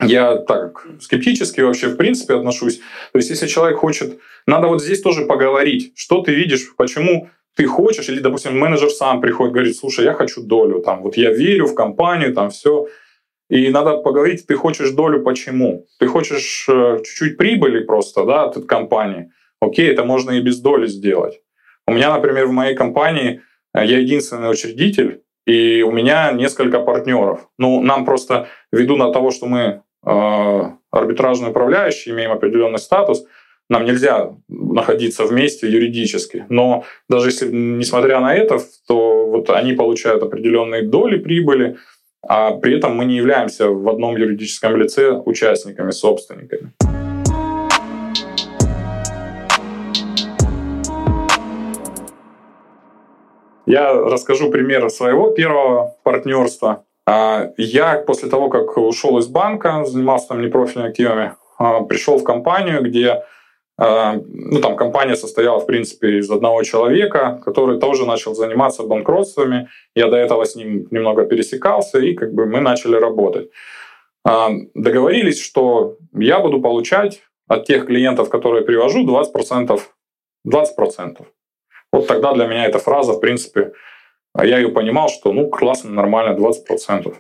я 0.02 0.38
так 0.38 0.86
скептически 1.02 1.62
вообще 1.62 1.88
в 1.88 1.98
принципе 1.98 2.36
отношусь. 2.36 2.80
То 3.12 3.18
есть, 3.20 3.30
если 3.30 3.48
человек 3.48 3.80
хочет, 3.80 4.20
надо 4.46 4.68
вот 4.68 4.82
здесь 4.82 5.02
тоже 5.02 5.26
поговорить, 5.26 5.94
что 5.96 6.22
ты 6.22 6.34
видишь, 6.34 6.76
почему 6.76 7.30
ты 7.56 7.66
хочешь, 7.66 8.08
или, 8.10 8.20
допустим, 8.20 8.58
менеджер 8.58 8.90
сам 8.92 9.20
приходит, 9.20 9.54
говорит, 9.54 9.76
слушай, 9.76 10.06
я 10.06 10.14
хочу 10.14 10.44
долю, 10.44 10.82
там, 10.82 11.02
вот 11.02 11.18
я 11.18 11.32
верю 11.32 11.66
в 11.66 11.74
компанию, 11.74 12.34
там, 12.34 12.52
все. 12.52 12.88
И 13.50 13.70
надо 13.70 13.98
поговорить, 13.98 14.46
ты 14.46 14.56
хочешь 14.56 14.92
долю 14.92 15.24
почему? 15.24 15.88
Ты 16.00 16.08
хочешь 16.08 16.68
э, 16.70 17.00
чуть-чуть 17.04 17.38
прибыли 17.38 17.84
просто, 17.84 18.26
да, 18.26 18.44
от 18.44 18.66
компании. 18.66 19.32
Окей, 19.60 19.90
это 19.90 20.04
можно 20.04 20.32
и 20.32 20.42
без 20.42 20.60
доли 20.60 20.86
сделать. 20.86 21.42
У 21.88 21.94
меня, 21.94 22.14
например, 22.14 22.48
в 22.48 22.52
моей 22.52 22.76
компании 22.76 23.42
э, 23.74 23.86
я 23.86 24.00
единственный 24.00 24.52
учредитель, 24.52 25.24
и 25.48 25.82
у 25.82 25.92
меня 25.92 26.34
несколько 26.34 26.82
партнеров. 26.82 27.48
Ну, 27.58 27.82
нам 27.82 28.06
просто, 28.06 28.50
ввиду 28.72 28.98
на 28.98 29.12
того, 29.14 29.32
что 29.32 29.48
мы 29.48 29.82
э, 30.06 30.62
арбитражные 30.92 31.52
управляющие, 31.52 32.14
имеем 32.14 32.32
определенный 32.32 32.80
статус, 32.80 33.26
нам 33.70 33.86
нельзя 33.86 34.34
находиться 34.48 35.26
вместе 35.26 35.70
юридически. 35.70 36.46
Но 36.50 36.86
даже 37.10 37.30
если, 37.30 37.52
несмотря 37.52 38.20
на 38.20 38.34
это, 38.34 38.60
то 38.88 39.28
вот 39.28 39.50
они 39.50 39.74
получают 39.74 40.24
определенные 40.24 40.84
доли 40.84 41.18
прибыли, 41.18 41.78
а 42.26 42.52
при 42.52 42.78
этом 42.78 42.96
мы 42.96 43.06
не 43.06 43.18
являемся 43.18 43.70
в 43.70 43.88
одном 43.90 44.16
юридическом 44.16 44.76
лице 44.78 45.12
участниками, 45.12 45.92
собственниками. 45.92 46.72
Я 53.66 53.94
расскажу 53.94 54.50
пример 54.50 54.90
своего 54.90 55.32
первого 55.32 55.94
партнерства. 56.04 56.86
А, 57.08 57.52
я 57.58 58.00
после 58.06 58.30
того, 58.30 58.50
как 58.50 58.78
ушел 58.78 59.18
из 59.18 59.28
банка, 59.28 59.86
занимался 59.86 60.28
там 60.28 60.42
непрофильными 60.42 60.90
активами, 60.90 61.36
а, 61.58 61.82
пришел 61.84 62.18
в 62.18 62.24
компанию, 62.26 62.84
где 62.84 63.24
а, 63.78 64.18
ну, 64.28 64.60
там 64.60 64.76
компания 64.76 65.16
состояла, 65.16 65.60
в 65.60 65.66
принципе, 65.66 66.18
из 66.18 66.30
одного 66.30 66.64
человека, 66.64 67.42
который 67.46 67.80
тоже 67.80 68.06
начал 68.06 68.36
заниматься 68.36 68.84
банкротствами. 68.84 69.70
Я 69.96 70.10
до 70.10 70.18
этого 70.18 70.44
с 70.44 70.56
ним 70.56 70.88
немного 70.92 71.26
пересекался, 71.26 72.00
и 72.00 72.14
как 72.14 72.34
бы 72.34 72.46
мы 72.46 72.60
начали 72.60 72.98
работать. 72.98 73.50
Договорились, 74.74 75.42
что 75.42 75.96
я 76.14 76.40
буду 76.40 76.60
получать 76.60 77.22
от 77.48 77.66
тех 77.66 77.86
клиентов, 77.86 78.30
которые 78.30 78.66
привожу, 78.66 79.06
20%. 79.08 79.80
20%. 80.46 81.26
Вот 81.94 82.08
тогда 82.08 82.34
для 82.34 82.48
меня 82.48 82.66
эта 82.66 82.80
фраза, 82.80 83.14
в 83.14 83.22
принципе, 83.22 83.72
я 84.46 84.58
ее 84.58 84.70
понимал, 84.70 85.10
что 85.10 85.34
ну 85.34 85.50
классно, 85.50 85.92
нормально, 85.92 86.38
20%. 86.38 87.16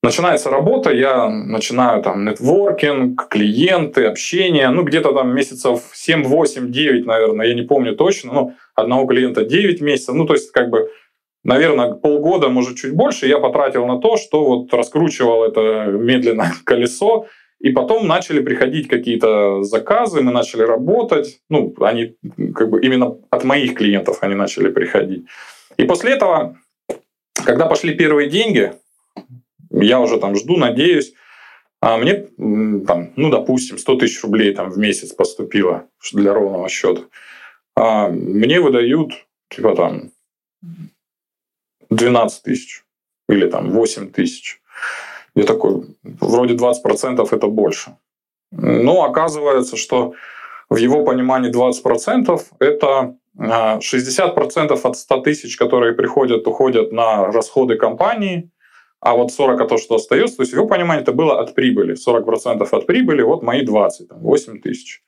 Начинается 0.00 0.48
работа, 0.48 0.92
я 0.92 1.28
начинаю 1.28 2.02
там 2.02 2.24
нетворкинг, 2.24 3.28
клиенты, 3.28 4.04
общение, 4.04 4.68
ну 4.70 4.84
где-то 4.84 5.12
там 5.12 5.34
месяцев 5.34 5.90
7, 5.92 6.22
8, 6.22 6.70
9, 6.70 7.04
наверное, 7.04 7.46
я 7.46 7.54
не 7.54 7.62
помню 7.62 7.96
точно, 7.96 8.32
но 8.32 8.52
одного 8.76 9.06
клиента 9.06 9.44
9 9.44 9.80
месяцев, 9.80 10.14
ну 10.14 10.24
то 10.24 10.34
есть 10.34 10.52
как 10.52 10.70
бы, 10.70 10.88
наверное, 11.42 11.94
полгода, 11.94 12.48
может 12.48 12.76
чуть 12.76 12.94
больше 12.94 13.26
я 13.26 13.40
потратил 13.40 13.86
на 13.86 13.98
то, 13.98 14.16
что 14.16 14.44
вот 14.44 14.72
раскручивал 14.72 15.42
это 15.42 15.86
медленно 15.86 16.52
колесо, 16.64 17.26
и 17.58 17.70
потом 17.70 18.06
начали 18.06 18.38
приходить 18.38 18.86
какие-то 18.86 19.64
заказы, 19.64 20.20
мы 20.20 20.30
начали 20.30 20.62
работать, 20.62 21.40
ну 21.50 21.74
они 21.80 22.14
как 22.54 22.70
бы 22.70 22.80
именно 22.80 23.16
от 23.30 23.42
моих 23.42 23.74
клиентов 23.74 24.18
они 24.20 24.36
начали 24.36 24.70
приходить. 24.70 25.26
И 25.78 25.84
после 25.84 26.12
этого, 26.12 26.58
когда 27.32 27.66
пошли 27.66 27.94
первые 27.94 28.28
деньги, 28.28 28.74
я 29.70 30.00
уже 30.00 30.18
там 30.18 30.34
жду, 30.34 30.56
надеюсь. 30.56 31.14
А 31.80 31.96
мне, 31.96 32.14
там, 32.14 33.12
ну, 33.14 33.30
допустим, 33.30 33.78
100 33.78 33.96
тысяч 33.96 34.22
рублей 34.22 34.52
там, 34.52 34.70
в 34.70 34.78
месяц 34.78 35.12
поступило 35.12 35.86
для 36.12 36.34
ровного 36.34 36.68
счета. 36.68 37.02
А 37.76 38.08
мне 38.08 38.60
выдают, 38.60 39.12
типа, 39.48 39.76
там, 39.76 40.10
12 41.90 42.42
тысяч 42.42 42.84
или 43.28 43.48
там 43.48 43.70
8 43.70 44.10
тысяч. 44.10 44.60
Я 45.36 45.44
такой, 45.44 45.96
вроде 46.02 46.54
20% 46.54 47.28
это 47.30 47.46
больше. 47.46 47.96
Но 48.50 49.04
оказывается, 49.04 49.76
что 49.76 50.14
в 50.68 50.76
его 50.76 51.04
понимании 51.04 51.52
20% 51.52 52.42
это 52.58 53.16
60% 53.38 54.80
а, 54.82 54.88
от 54.88 54.96
100 54.96 55.20
тысяч, 55.20 55.56
которые 55.56 55.94
приходят, 55.94 56.46
уходят 56.46 56.92
на 56.92 57.26
расходы 57.26 57.76
компании, 57.76 58.50
а 59.00 59.14
вот 59.14 59.32
40 59.32 59.60
это 59.60 59.68
то, 59.68 59.78
что 59.78 59.94
остается, 59.94 60.36
то 60.36 60.42
есть 60.42 60.52
его 60.52 60.66
понимании 60.66 61.02
это 61.02 61.12
было 61.12 61.40
от 61.40 61.54
прибыли. 61.54 61.94
40% 61.94 62.68
от 62.70 62.86
прибыли, 62.86 63.22
вот 63.22 63.42
мои 63.42 63.64
20, 63.64 64.08
там, 64.08 64.18
8 64.18 64.60
тысяч. 64.60 65.02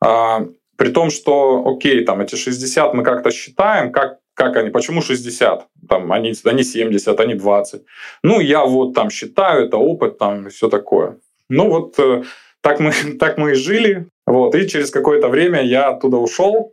А, 0.00 0.46
при 0.76 0.90
том, 0.90 1.10
что, 1.10 1.64
окей, 1.66 2.04
там 2.04 2.20
эти 2.20 2.36
60 2.36 2.94
мы 2.94 3.02
как-то 3.02 3.30
считаем, 3.30 3.90
как, 3.92 4.18
как 4.34 4.56
они, 4.56 4.70
почему 4.70 5.02
60? 5.02 5.66
Там, 5.88 6.12
они, 6.12 6.34
они 6.44 6.62
70, 6.62 7.20
они 7.20 7.34
20. 7.34 7.82
Ну, 8.22 8.40
я 8.40 8.64
вот 8.64 8.94
там 8.94 9.10
считаю, 9.10 9.66
это 9.66 9.76
опыт, 9.76 10.18
там, 10.18 10.48
все 10.50 10.68
такое. 10.68 11.18
Ну, 11.48 11.68
вот 11.68 11.98
э, 11.98 12.22
так 12.60 12.78
мы, 12.78 12.92
так 13.18 13.38
мы 13.38 13.52
и 13.52 13.54
жили. 13.54 14.06
Вот, 14.26 14.54
и 14.54 14.68
через 14.68 14.90
какое-то 14.90 15.28
время 15.28 15.62
я 15.62 15.88
оттуда 15.88 16.18
ушел, 16.18 16.72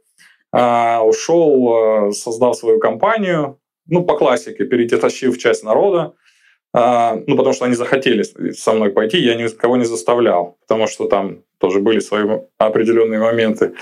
ушел, 0.51 2.09
э, 2.09 2.11
создал 2.11 2.53
свою 2.53 2.79
компанию, 2.79 3.59
ну, 3.87 4.03
по 4.03 4.17
классике, 4.17 4.65
перетащив 4.65 5.37
часть 5.37 5.63
народа, 5.63 6.13
а, 6.73 7.15
ну, 7.25 7.35
потому 7.37 7.53
что 7.53 7.65
они 7.65 7.75
захотели 7.75 8.23
со 8.51 8.73
мной 8.73 8.91
пойти, 8.91 9.17
я 9.17 9.35
никого 9.35 9.77
не 9.77 9.85
заставлял, 9.85 10.57
потому 10.67 10.87
что 10.87 11.07
там 11.07 11.43
тоже 11.59 11.79
были 11.79 11.99
свои 11.99 12.25
определенные 12.57 13.19
моменты. 13.19 13.73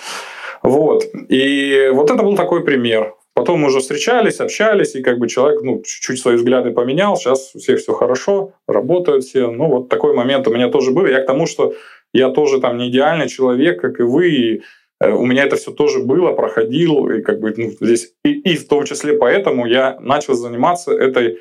Вот. 0.63 1.03
И 1.29 1.89
вот 1.93 2.09
это 2.09 2.23
был 2.23 2.35
такой 2.35 2.63
пример. 2.63 3.15
Потом 3.33 3.59
мы 3.59 3.67
уже 3.67 3.81
встречались, 3.81 4.39
общались, 4.39 4.95
и 4.95 5.03
как 5.03 5.19
бы 5.19 5.27
человек 5.27 5.61
ну, 5.61 5.83
чуть-чуть 5.83 6.19
свои 6.19 6.37
взгляды 6.37 6.71
поменял. 6.71 7.17
Сейчас 7.17 7.53
у 7.53 7.59
всех 7.59 7.79
все 7.79 7.91
хорошо, 7.91 8.53
работают 8.65 9.25
все. 9.25 9.51
Ну, 9.51 9.67
вот 9.67 9.89
такой 9.89 10.13
момент 10.13 10.47
у 10.47 10.53
меня 10.53 10.69
тоже 10.69 10.91
был. 10.91 11.05
Я 11.05 11.21
к 11.21 11.27
тому, 11.27 11.45
что 11.45 11.73
я 12.13 12.29
тоже 12.29 12.61
там 12.61 12.77
не 12.77 12.89
идеальный 12.89 13.27
человек, 13.27 13.81
как 13.81 13.99
и 13.99 14.03
вы, 14.03 14.29
и 14.29 14.61
у 15.01 15.25
меня 15.25 15.43
это 15.43 15.57
все 15.57 15.71
тоже 15.71 15.99
было, 15.99 16.31
проходил, 16.31 17.09
и 17.09 17.21
как 17.21 17.41
бы 17.41 17.53
ну, 17.57 17.71
здесь 17.81 18.13
и, 18.23 18.31
и 18.31 18.55
в 18.55 18.67
том 18.67 18.85
числе 18.85 19.17
поэтому 19.17 19.65
я 19.65 19.97
начал 19.99 20.35
заниматься 20.35 20.93
этой 20.93 21.39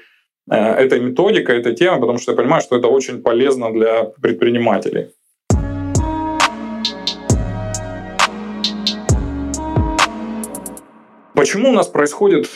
э, 0.50 0.56
этой 0.56 1.00
методикой, 1.00 1.60
этой 1.60 1.74
темой, 1.76 2.00
потому 2.00 2.18
что 2.18 2.32
я 2.32 2.36
понимаю, 2.36 2.62
что 2.62 2.76
это 2.76 2.88
очень 2.88 3.22
полезно 3.22 3.72
для 3.72 4.04
предпринимателей. 4.20 5.10
Почему 11.34 11.70
у 11.70 11.72
нас 11.72 11.86
происходит 11.86 12.48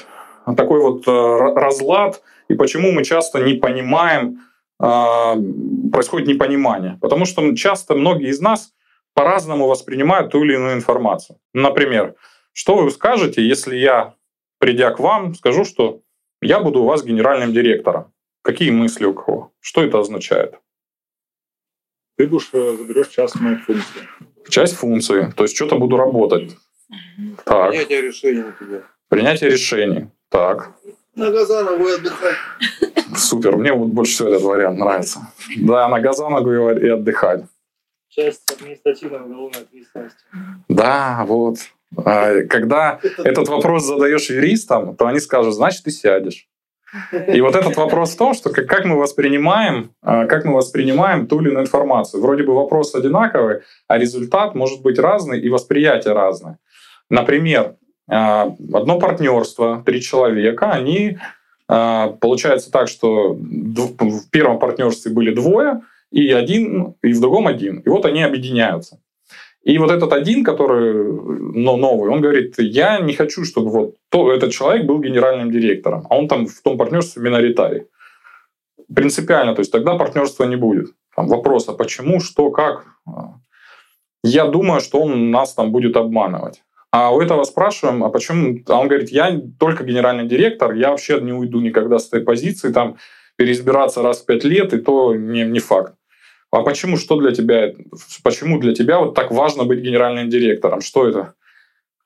такой 0.56 0.80
вот 0.80 1.06
э, 1.06 1.10
разлад, 1.10 2.22
и 2.48 2.54
почему 2.54 2.90
мы 2.90 3.04
часто 3.04 3.40
не 3.40 3.54
понимаем, 3.54 4.40
происходит 4.78 6.28
непонимание? 6.28 6.96
Потому 7.02 7.26
что 7.26 7.54
часто 7.54 7.94
многие 7.94 8.30
из 8.30 8.40
нас 8.40 8.72
по-разному 9.18 9.66
воспринимают 9.66 10.30
ту 10.30 10.44
или 10.44 10.54
иную 10.54 10.74
информацию. 10.74 11.40
Например, 11.52 12.14
что 12.52 12.76
вы 12.76 12.88
скажете, 12.92 13.42
если 13.42 13.74
я, 13.76 14.14
придя 14.60 14.92
к 14.92 15.00
вам, 15.00 15.34
скажу, 15.34 15.64
что 15.64 16.02
я 16.40 16.60
буду 16.60 16.82
у 16.82 16.84
вас 16.84 17.02
генеральным 17.02 17.52
директором? 17.52 18.12
Какие 18.42 18.70
мысли 18.70 19.06
у 19.06 19.14
кого? 19.14 19.50
Что 19.58 19.82
это 19.82 19.98
означает? 19.98 20.54
Ты 22.16 22.28
будешь 22.28 22.50
э, 22.52 22.76
заберешь 22.76 23.08
часть 23.08 23.40
моих 23.40 23.64
функций. 23.64 24.02
Часть 24.48 24.76
функции. 24.76 25.32
То 25.36 25.42
есть 25.42 25.56
что-то 25.56 25.76
буду 25.78 25.96
работать. 25.96 26.56
Так. 27.44 27.70
Принятие 27.70 28.02
решений, 28.02 28.42
например. 28.42 28.86
Принятие 29.08 29.50
решений. 29.50 30.06
Так. 30.28 30.76
На 31.16 31.32
Газанову 31.32 31.88
и 31.88 31.92
отдыхать. 31.94 32.36
Супер. 33.16 33.56
Мне 33.56 33.72
вот 33.72 33.88
больше 33.88 34.12
всего 34.12 34.28
этот 34.28 34.42
вариант 34.42 34.78
нравится. 34.78 35.32
Да, 35.56 35.88
на 35.88 35.98
Газанову 35.98 36.70
и 36.70 36.88
отдыхать. 36.88 37.42
Часть 38.18 38.50
административной 38.50 39.20
уголовной 39.20 39.60
ответственности. 39.60 40.18
Да, 40.68 41.24
вот. 41.24 41.58
А, 42.04 42.42
когда 42.42 42.98
этот 43.18 43.46
вопрос 43.46 43.84
задаешь 43.84 44.28
юристам, 44.28 44.96
то 44.96 45.06
они 45.06 45.20
скажут, 45.20 45.54
значит, 45.54 45.84
ты 45.84 45.92
сядешь. 45.92 46.48
И 47.32 47.40
вот 47.40 47.54
этот 47.54 47.76
вопрос 47.76 48.14
в 48.14 48.18
том, 48.18 48.34
что 48.34 48.50
как, 48.50 48.84
мы 48.84 48.98
воспринимаем, 48.98 49.92
а, 50.02 50.26
как 50.26 50.44
мы 50.44 50.56
воспринимаем 50.56 51.28
ту 51.28 51.40
или 51.40 51.50
иную 51.50 51.62
информацию. 51.62 52.20
Вроде 52.20 52.42
бы 52.42 52.56
вопрос 52.56 52.92
одинаковый, 52.96 53.60
а 53.86 53.98
результат 53.98 54.56
может 54.56 54.82
быть 54.82 54.98
разный 54.98 55.38
и 55.38 55.48
восприятие 55.48 56.12
разное. 56.12 56.58
Например, 57.10 57.76
а, 58.10 58.52
одно 58.74 58.98
партнерство, 58.98 59.80
три 59.86 60.02
человека, 60.02 60.72
они 60.72 61.18
получается 61.68 62.72
так, 62.72 62.88
что 62.88 63.34
в 63.34 64.30
первом 64.30 64.58
партнерстве 64.58 65.12
были 65.12 65.34
двое, 65.34 65.82
и 66.10 66.32
один, 66.32 66.94
и 67.02 67.12
в 67.12 67.20
другом 67.20 67.46
один. 67.46 67.80
И 67.80 67.88
вот 67.88 68.04
они 68.04 68.22
объединяются. 68.22 69.00
И 69.62 69.76
вот 69.78 69.90
этот 69.90 70.12
один, 70.12 70.44
который 70.44 71.04
но 71.54 71.76
новый, 71.76 72.10
он 72.10 72.20
говорит, 72.20 72.54
я 72.58 73.00
не 73.00 73.12
хочу, 73.12 73.44
чтобы 73.44 73.70
вот 73.70 73.96
то, 74.08 74.32
этот 74.32 74.52
человек 74.52 74.86
был 74.86 75.00
генеральным 75.00 75.50
директором, 75.50 76.06
а 76.08 76.16
он 76.16 76.28
там 76.28 76.46
в 76.46 76.62
том 76.62 76.78
партнерстве 76.78 77.22
миноритарий. 77.22 77.82
Принципиально, 78.94 79.54
то 79.54 79.60
есть 79.60 79.72
тогда 79.72 79.96
партнерства 79.96 80.44
не 80.44 80.56
будет. 80.56 80.94
Там 81.14 81.28
вопрос, 81.28 81.68
а 81.68 81.72
почему, 81.72 82.20
что, 82.20 82.50
как. 82.50 82.86
Я 84.22 84.46
думаю, 84.46 84.80
что 84.80 85.00
он 85.00 85.30
нас 85.30 85.54
там 85.54 85.72
будет 85.72 85.96
обманывать. 85.96 86.62
А 86.90 87.14
у 87.14 87.20
этого 87.20 87.44
спрашиваем, 87.44 88.02
а 88.04 88.08
почему? 88.08 88.58
А 88.66 88.78
он 88.78 88.88
говорит, 88.88 89.10
я 89.10 89.38
только 89.58 89.84
генеральный 89.84 90.26
директор, 90.26 90.72
я 90.72 90.90
вообще 90.90 91.20
не 91.20 91.32
уйду 91.32 91.60
никогда 91.60 91.98
с 91.98 92.08
этой 92.08 92.22
позиции, 92.22 92.72
там 92.72 92.96
переизбираться 93.36 94.02
раз 94.02 94.22
в 94.22 94.26
пять 94.26 94.44
лет, 94.44 94.72
и 94.72 94.78
то 94.78 95.14
не, 95.14 95.44
не 95.44 95.58
факт. 95.58 95.94
А 96.50 96.62
почему, 96.62 96.96
что 96.96 97.16
для 97.20 97.32
тебя, 97.32 97.72
почему 98.22 98.58
для 98.58 98.74
тебя 98.74 99.00
вот 99.00 99.14
так 99.14 99.30
важно 99.30 99.64
быть 99.64 99.80
генеральным 99.80 100.28
директором? 100.28 100.80
Что 100.80 101.06
это? 101.06 101.34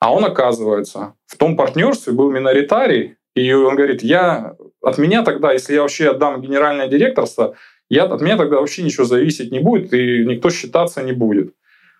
А 0.00 0.12
он, 0.12 0.24
оказывается, 0.24 1.14
в 1.26 1.36
том 1.36 1.56
партнерстве 1.56 2.12
был 2.12 2.30
миноритарий, 2.30 3.16
и 3.36 3.52
он 3.52 3.76
говорит, 3.76 4.02
я 4.02 4.56
от 4.82 4.98
меня 4.98 5.22
тогда, 5.22 5.52
если 5.52 5.74
я 5.74 5.82
вообще 5.82 6.10
отдам 6.10 6.42
генеральное 6.42 6.88
директорство, 6.88 7.54
я, 7.88 8.04
от 8.04 8.20
меня 8.20 8.36
тогда 8.36 8.58
вообще 8.58 8.82
ничего 8.82 9.04
зависеть 9.04 9.52
не 9.52 9.60
будет, 9.60 9.92
и 9.92 10.24
никто 10.24 10.50
считаться 10.50 11.02
не 11.02 11.12
будет. 11.12 11.54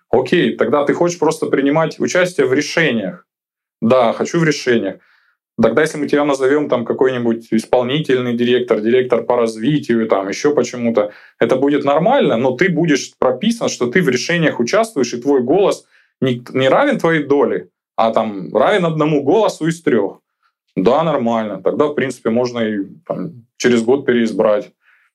Окей, 0.09 0.55
тогда 0.57 0.83
ты 0.83 0.93
хочешь 0.93 1.17
просто 1.17 1.45
принимать 1.45 1.99
участие 1.99 2.45
в 2.45 2.53
решениях. 2.53 3.25
Да, 3.81 4.11
хочу 4.13 4.39
в 4.39 4.43
решениях. 4.43 4.97
Тогда, 5.61 5.81
если 5.81 5.99
мы 5.99 6.07
тебя 6.07 6.25
назовем 6.25 6.67
там 6.67 6.83
какой-нибудь 6.83 7.47
исполнительный 7.51 8.33
директор, 8.33 8.79
директор 8.79 9.23
по 9.23 9.37
развитию, 9.37 10.07
там 10.07 10.27
еще 10.27 10.55
почему-то, 10.55 11.11
это 11.39 11.57
будет 11.57 11.83
нормально, 11.83 12.37
но 12.37 12.51
ты 12.51 12.69
будешь 12.69 13.13
прописан, 13.19 13.69
что 13.69 13.87
ты 13.87 14.01
в 14.01 14.09
решениях 14.09 14.59
участвуешь, 14.59 15.13
и 15.13 15.21
твой 15.21 15.41
голос 15.41 15.85
не, 16.21 16.43
не 16.53 16.69
равен 16.69 16.97
твоей 16.97 17.23
доли, 17.23 17.69
а 17.95 18.11
там 18.11 18.55
равен 18.55 18.85
одному 18.85 19.23
голосу 19.23 19.67
из 19.67 19.81
трех. 19.83 20.19
Да, 20.75 21.03
нормально. 21.03 21.61
Тогда, 21.61 21.85
в 21.85 21.93
принципе, 21.93 22.31
можно 22.31 22.59
и 22.59 22.85
там, 23.05 23.45
через 23.57 23.83
год 23.83 24.07
переизбрать. 24.07 24.71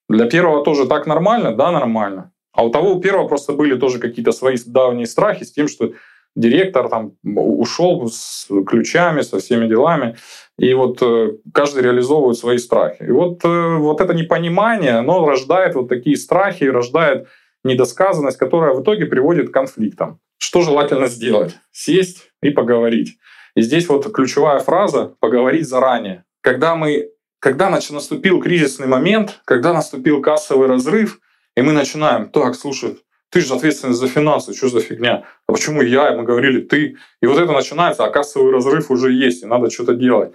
Для 0.09 0.27
первого 0.27 0.65
тоже 0.65 0.87
так 0.87 1.07
нормально? 1.07 1.53
Да, 1.53 1.73
нормально. 1.73 2.33
А 2.53 2.65
у 2.65 2.71
того 2.71 2.95
у 2.95 3.01
первого 3.01 3.27
просто 3.27 3.53
были 3.53 3.77
тоже 3.77 3.99
какие-то 3.99 4.33
свои 4.33 4.57
давние 4.67 5.07
страхи 5.07 5.45
с 5.45 5.53
тем, 5.53 5.67
что 5.67 5.93
директор 6.39 6.89
там 6.89 7.13
ушел 7.25 8.09
с 8.09 8.47
ключами, 8.67 9.23
со 9.23 9.39
всеми 9.39 9.69
делами. 9.69 10.17
И 10.59 10.73
вот 10.75 11.03
э, 11.03 11.33
каждый 11.53 11.83
реализовывает 11.83 12.39
свои 12.39 12.59
страхи. 12.59 13.03
И 13.03 13.11
вот, 13.11 13.45
э, 13.45 13.77
вот 13.77 14.01
это 14.01 14.15
непонимание, 14.15 14.93
оно 14.93 15.27
рождает 15.27 15.75
вот 15.75 15.89
такие 15.89 16.17
страхи, 16.17 16.65
рождает 16.65 17.29
недосказанность, 17.65 18.39
которая 18.39 18.75
в 18.75 18.83
итоге 18.83 19.07
приводит 19.07 19.51
к 19.51 19.53
конфликтам. 19.53 20.21
Что 20.39 20.63
желательно 20.63 21.09
сделать? 21.09 21.57
Сесть 21.73 22.31
и 22.43 22.51
поговорить. 22.51 23.19
И 23.55 23.63
здесь 23.63 23.89
вот 23.89 24.13
ключевая 24.13 24.61
фраза 24.61 25.15
«поговорить 25.21 25.69
заранее». 25.69 26.25
Когда 26.41 26.77
мы 26.77 27.11
когда 27.41 27.71
наступил 27.71 28.41
кризисный 28.41 28.89
момент, 28.89 29.41
когда 29.45 29.73
наступил 29.73 30.21
кассовый 30.21 30.67
разрыв, 30.67 31.21
и 31.57 31.63
мы 31.63 31.73
начинаем, 31.73 32.31
так, 32.31 32.57
слушай, 32.57 32.99
ты 33.31 33.41
же 33.41 33.55
ответственный 33.55 33.95
за 33.95 34.09
финансы, 34.09 34.55
что 34.55 34.69
за 34.69 34.81
фигня? 34.81 35.25
А 35.47 35.53
почему 35.53 35.83
я? 35.83 36.13
И 36.13 36.17
мы 36.17 36.25
говорили, 36.25 36.61
ты. 36.61 36.97
И 37.23 37.27
вот 37.27 37.39
это 37.39 37.53
начинается, 37.53 38.05
а 38.05 38.11
кассовый 38.11 38.53
разрыв 38.53 38.91
уже 38.91 39.13
есть, 39.13 39.43
и 39.43 39.47
надо 39.47 39.71
что-то 39.71 39.95
делать. 39.95 40.33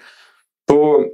То 0.68 1.06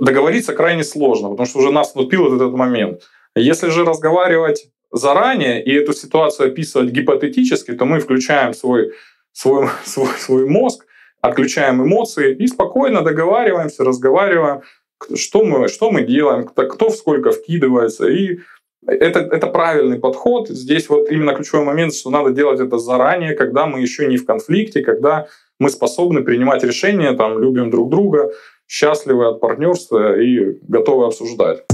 договориться 0.00 0.54
крайне 0.54 0.84
сложно, 0.84 1.30
потому 1.30 1.46
что 1.46 1.58
уже 1.58 1.72
наступил 1.72 2.34
этот 2.34 2.52
момент. 2.52 3.02
Если 3.34 3.70
же 3.70 3.84
разговаривать 3.84 4.68
заранее 4.90 5.64
и 5.64 5.72
эту 5.72 5.94
ситуацию 5.94 6.48
описывать 6.48 6.90
гипотетически, 6.90 7.72
то 7.72 7.86
мы 7.86 8.00
включаем 8.00 8.52
свой, 8.52 8.92
свой, 9.32 9.68
свой, 9.84 10.08
свой 10.18 10.46
мозг, 10.46 10.84
отключаем 11.22 11.82
эмоции 11.82 12.34
и 12.34 12.46
спокойно 12.46 13.00
договариваемся, 13.00 13.84
разговариваем, 13.84 14.62
что 15.14 15.44
мы, 15.44 15.68
что 15.68 15.90
мы 15.90 16.02
делаем, 16.02 16.44
кто 16.44 16.90
в 16.90 16.96
сколько 16.96 17.32
вкидывается, 17.32 18.06
и 18.08 18.40
это, 18.86 19.20
это 19.20 19.46
правильный 19.46 19.98
подход. 19.98 20.48
Здесь 20.48 20.88
вот 20.88 21.10
именно 21.10 21.34
ключевой 21.34 21.64
момент, 21.64 21.94
что 21.94 22.10
надо 22.10 22.30
делать 22.30 22.60
это 22.60 22.78
заранее, 22.78 23.34
когда 23.34 23.66
мы 23.66 23.80
еще 23.80 24.06
не 24.06 24.16
в 24.16 24.26
конфликте, 24.26 24.82
когда 24.82 25.26
мы 25.58 25.70
способны 25.70 26.22
принимать 26.22 26.64
решения, 26.64 27.12
там, 27.12 27.38
любим 27.38 27.70
друг 27.70 27.90
друга, 27.90 28.32
счастливы 28.66 29.28
от 29.28 29.40
партнерства 29.40 30.20
и 30.20 30.58
готовы 30.62 31.06
обсуждать. 31.06 31.64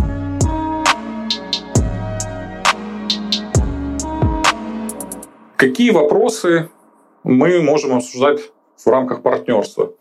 Какие 5.57 5.91
вопросы 5.91 6.69
мы 7.25 7.61
можем 7.63 7.95
обсуждать 7.95 8.41
в 8.77 8.87
рамках 8.87 9.23
партнерства? 9.23 9.95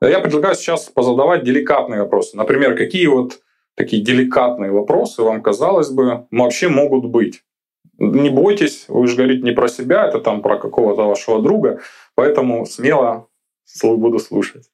Я 0.00 0.20
предлагаю 0.20 0.54
сейчас 0.54 0.84
позадавать 0.84 1.42
деликатные 1.42 2.02
вопросы. 2.02 2.36
Например, 2.36 2.76
какие 2.76 3.06
вот 3.06 3.40
такие 3.76 4.02
деликатные 4.02 4.72
вопросы 4.72 5.22
вам, 5.22 5.42
казалось 5.42 5.90
бы, 5.90 6.26
вообще 6.32 6.68
могут 6.68 7.04
быть. 7.04 7.44
Не 7.98 8.30
бойтесь, 8.30 8.86
вы 8.88 9.06
же 9.06 9.16
говорите 9.16 9.42
не 9.42 9.52
про 9.52 9.68
себя, 9.68 10.08
это 10.08 10.18
там 10.18 10.42
про 10.42 10.58
какого-то 10.58 11.02
вашего 11.02 11.40
друга, 11.40 11.80
поэтому 12.14 12.66
смело 12.66 13.28
буду 13.82 14.18
слушать. 14.18 14.70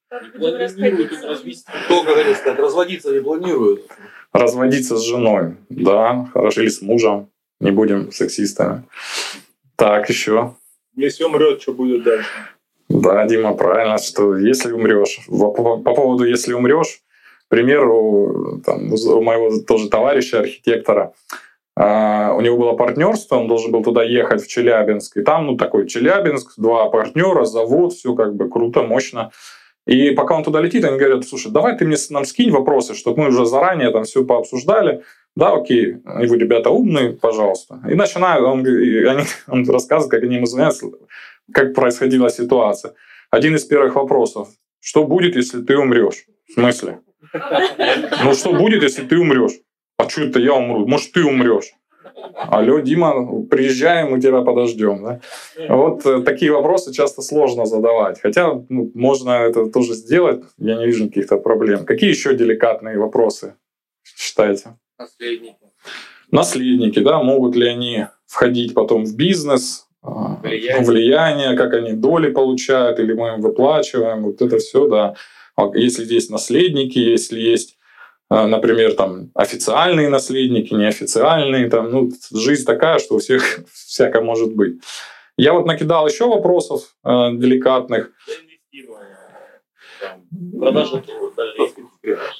Кто, 1.85 2.03
говорит, 2.03 2.37
сказать, 2.37 2.59
разводиться 2.59 3.12
не 3.12 3.21
планируют? 3.21 3.87
Разводиться 4.33 4.97
с 4.97 5.03
женой, 5.03 5.57
да, 5.69 6.29
хорошо, 6.33 6.62
или 6.62 6.69
с 6.69 6.83
мужем, 6.83 7.29
не 7.61 7.71
будем 7.71 8.12
сексистами. 8.12 8.85
Так, 9.77 10.09
еще. 10.09 10.55
Если 10.95 11.25
умрет, 11.25 11.62
что 11.62 11.73
будет 11.73 12.03
дальше? 12.03 12.29
Да, 12.88 13.27
Дима, 13.27 13.55
правильно, 13.55 13.99
что 13.99 14.37
если 14.37 14.73
умрешь. 14.73 15.21
По, 15.27 15.79
по 15.79 15.95
поводу 15.95 16.25
если 16.25 16.53
умрешь, 16.53 17.03
примеру, 17.53 18.62
там, 18.65 18.91
у 18.93 19.23
моего 19.23 19.61
тоже 19.61 19.91
товарища, 19.91 20.41
архитектора, 20.41 21.12
а, 21.77 22.33
у 22.35 22.41
него 22.41 22.57
было 22.57 22.73
партнерство, 22.73 23.37
он 23.37 23.47
должен 23.47 23.71
был 23.73 23.83
туда 23.83 24.03
ехать, 24.03 24.43
в 24.43 24.49
Челябинск. 24.49 25.19
И 25.19 25.23
там, 25.23 25.47
ну, 25.47 25.57
такой 25.59 25.87
Челябинск, 25.87 26.55
два 26.57 26.88
партнера, 26.88 27.45
завод, 27.45 27.93
все 27.93 28.15
как 28.15 28.35
бы 28.35 28.49
круто, 28.49 28.83
мощно. 28.83 29.33
И 29.87 30.12
пока 30.12 30.35
он 30.35 30.45
туда 30.45 30.61
летит, 30.61 30.85
они 30.85 30.97
говорят, 30.97 31.27
слушай, 31.27 31.53
давай 31.53 31.77
ты 31.77 31.85
мне 31.85 31.97
нам 32.09 32.25
скинь 32.25 32.51
вопросы, 32.51 32.95
чтобы 32.95 33.23
мы 33.23 33.29
уже 33.29 33.45
заранее 33.45 33.91
там 33.91 34.05
все 34.05 34.25
пообсуждали. 34.25 35.03
Да, 35.37 35.53
окей, 35.53 35.97
и 36.23 36.27
вы, 36.27 36.38
ребята, 36.38 36.71
умные, 36.71 37.12
пожалуйста. 37.12 37.81
И 37.91 37.95
начинают, 37.95 38.45
он, 38.47 38.61
они, 38.61 39.25
он 39.49 39.69
рассказывает, 39.69 40.11
как 40.11 40.23
они 40.23 40.37
ему 40.37 40.47
звонят, 40.47 40.75
как 41.53 41.75
происходила 41.75 42.31
ситуация. 42.31 42.95
Один 43.31 43.57
из 43.57 43.65
первых 43.65 43.95
вопросов. 43.95 44.49
Что 44.81 45.05
будет, 45.05 45.37
если 45.37 45.61
ты 45.62 45.77
умрешь? 45.77 46.27
В 46.49 46.53
смысле? 46.53 47.01
Ну, 48.25 48.35
что 48.35 48.53
будет, 48.53 48.83
если 48.83 49.03
ты 49.03 49.19
умрешь? 49.19 49.59
А 49.99 50.09
что 50.09 50.23
это 50.23 50.41
я 50.41 50.55
умру? 50.55 50.87
Может, 50.87 51.13
ты 51.13 51.25
умрешь? 51.25 51.73
Алло, 52.35 52.81
Дима, 52.81 53.45
приезжаем, 53.45 54.11
мы 54.11 54.21
тебя 54.21 54.43
подождем. 54.43 55.03
Да? 55.03 55.21
Вот 55.69 56.05
э, 56.07 56.23
такие 56.23 56.53
вопросы 56.53 56.93
часто 56.93 57.23
сложно 57.23 57.67
задавать. 57.67 58.21
Хотя 58.21 58.63
ну, 58.69 58.91
можно 58.95 59.31
это 59.31 59.71
тоже 59.71 59.95
сделать, 59.95 60.43
я 60.59 60.77
не 60.77 60.87
вижу 60.87 61.09
каких-то 61.09 61.39
проблем. 61.39 61.85
Какие 61.85 62.11
еще 62.11 62.35
деликатные 62.35 62.99
вопросы 62.99 63.55
считаете? 64.05 64.77
Наследники. 64.99 65.57
Наследники, 66.31 67.01
да, 67.01 67.23
могут 67.23 67.57
ли 67.57 67.69
они 67.69 68.07
входить 68.27 68.75
потом 68.75 69.05
в 69.05 69.17
бизнес, 69.17 69.87
а, 70.03 70.41
влияние, 70.43 70.85
влияние 70.85 71.57
как 71.57 71.75
они 71.75 71.93
доли 71.93 72.31
получают, 72.31 72.99
или 72.99 73.13
мы 73.13 73.35
им 73.35 73.41
выплачиваем, 73.41 74.25
вот 74.25 74.41
это 74.43 74.59
все, 74.59 74.89
да. 74.89 75.15
А 75.57 75.71
если 75.75 76.05
есть 76.05 76.31
наследники, 76.31 76.99
если 76.99 77.41
есть 77.41 77.77
а, 78.35 78.47
например, 78.47 78.95
там 78.95 79.31
официальные 79.35 80.09
наследники, 80.09 80.73
неофициальные, 80.73 81.69
там, 81.69 81.91
ну, 81.91 82.11
жизнь 82.33 82.65
такая, 82.65 82.99
что 82.99 83.17
у 83.17 83.19
всех 83.19 83.61
всякое 83.73 84.23
может 84.23 84.55
быть. 84.55 84.81
Я 85.37 85.53
вот 85.53 85.67
накидал 85.67 86.09
еще 86.09 86.27
вопросов 86.27 86.97
э, 87.05 87.09
деликатных. 87.35 88.11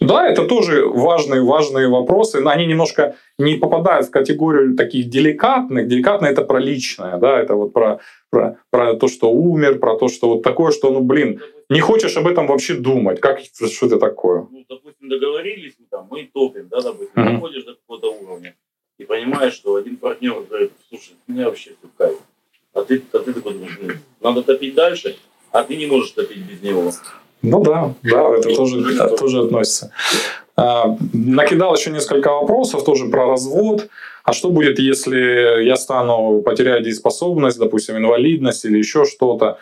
Да, 0.03 0.29
это 0.29 0.47
тоже 0.47 0.87
важные, 0.87 1.43
важные 1.43 1.89
вопросы, 1.89 2.41
но 2.41 2.51
они 2.51 2.67
немножко 2.67 3.17
не 3.39 3.55
попадают 3.55 4.07
в 4.07 4.11
категорию 4.11 4.77
таких 4.77 5.09
деликатных. 5.09 5.89
Деликатно 5.89 6.27
это 6.27 6.43
про 6.43 6.59
личное, 6.59 7.19
да, 7.19 7.41
это 7.41 7.55
вот 7.55 7.73
про, 7.73 8.01
про, 8.31 8.59
про 8.71 8.95
то, 8.95 9.09
что 9.09 9.31
умер, 9.31 9.79
про 9.79 9.97
то, 9.97 10.09
что 10.09 10.29
вот 10.29 10.43
такое, 10.43 10.73
что, 10.73 10.91
ну, 10.91 11.01
блин, 11.01 11.41
не 11.69 11.81
хочешь 11.81 12.17
об 12.17 12.27
этом 12.27 12.47
вообще 12.47 12.75
думать. 12.75 13.21
Как, 13.21 13.41
что 13.41 13.87
это 13.87 13.99
такое? 13.99 14.47
Ну, 14.51 14.65
допустим, 14.69 15.09
договорились, 15.09 15.75
мы, 15.79 15.87
там, 15.91 16.07
мы 16.11 16.29
топим, 16.33 16.69
да, 16.69 16.81
допустим, 16.81 17.23
mm-hmm. 17.23 17.35
доходишь 17.35 17.65
до 17.65 17.75
какого-то 17.75 18.13
уровня 18.13 18.55
и 18.99 19.05
понимаешь, 19.05 19.55
что 19.55 19.77
один 19.77 19.97
партнер 19.97 20.35
говорит, 20.49 20.73
слушай, 20.89 21.15
меня 21.27 21.47
вообще 21.47 21.71
все 21.71 21.89
кайф. 21.97 22.19
А 22.75 22.83
ты, 22.83 23.03
а 23.13 23.19
ты 23.19 23.35
такой 23.35 23.55
думаешь, 23.55 23.99
надо 24.21 24.43
топить 24.43 24.75
дальше, 24.75 25.17
а 25.51 25.63
ты 25.63 25.77
не 25.77 25.87
можешь 25.87 26.13
топить 26.13 26.39
без 26.39 26.63
него. 26.63 26.91
Ну 27.43 27.63
да, 27.63 27.95
да, 28.03 28.31
это 28.37 28.55
тоже, 28.55 29.17
тоже 29.17 29.41
относится. 29.41 29.93
А, 30.57 30.97
накидал 31.13 31.75
еще 31.75 31.91
несколько 31.91 32.31
вопросов 32.33 32.85
тоже 32.85 33.07
про 33.07 33.27
развод. 33.27 33.89
А 34.25 34.33
что 34.33 34.51
будет, 34.51 34.79
если 34.79 35.65
я 35.65 35.77
стану 35.77 36.43
потеряю 36.43 36.83
дееспособность, 36.83 37.59
допустим, 37.59 37.97
инвалидность 37.97 38.65
или 38.65 38.79
еще 38.79 39.05
что-то? 39.05 39.59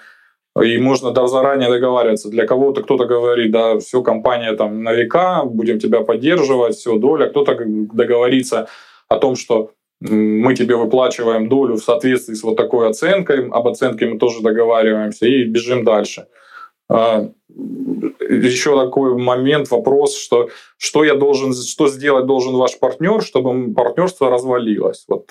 И 0.61 0.79
можно 0.79 1.13
да, 1.13 1.27
заранее 1.29 1.71
договариваться. 1.71 2.29
Для 2.29 2.45
кого-то 2.45 2.83
кто-то 2.83 3.07
говорит, 3.07 3.53
да, 3.53 3.79
все, 3.79 4.03
компания 4.03 4.53
там 4.55 4.83
на 4.83 4.93
века, 4.93 5.45
будем 5.45 5.79
тебя 5.79 6.01
поддерживать, 6.01 6.77
все, 6.77 6.99
доля. 6.99 7.29
Кто-то 7.29 7.57
договорится 7.65 8.69
о 9.09 9.17
том, 9.17 9.37
что 9.37 9.71
мы 10.01 10.55
тебе 10.55 10.77
выплачиваем 10.77 11.49
долю 11.49 11.75
в 11.75 11.85
соответствии 11.85 12.35
с 12.35 12.43
вот 12.43 12.57
такой 12.57 12.89
оценкой, 12.89 13.49
об 13.49 13.69
оценке 13.69 14.07
мы 14.07 14.19
тоже 14.19 14.43
договариваемся 14.43 15.27
и 15.27 15.45
бежим 15.45 15.85
дальше. 15.85 16.27
А, 16.91 17.31
еще 18.29 18.85
такой 18.85 19.17
момент, 19.17 19.71
вопрос, 19.71 20.17
что 20.17 20.49
что 20.77 21.05
я 21.05 21.15
должен, 21.15 21.55
что 21.55 21.89
сделать 21.89 22.27
должен 22.27 22.55
ваш 22.57 22.79
партнер, 22.79 23.23
чтобы 23.23 23.73
партнерство 23.75 24.29
развалилось. 24.29 25.05
Вот 25.09 25.31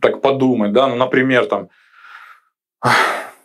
так 0.00 0.22
подумать, 0.22 0.72
да, 0.72 0.88
ну, 0.88 0.96
например, 0.96 1.46
там 1.46 1.68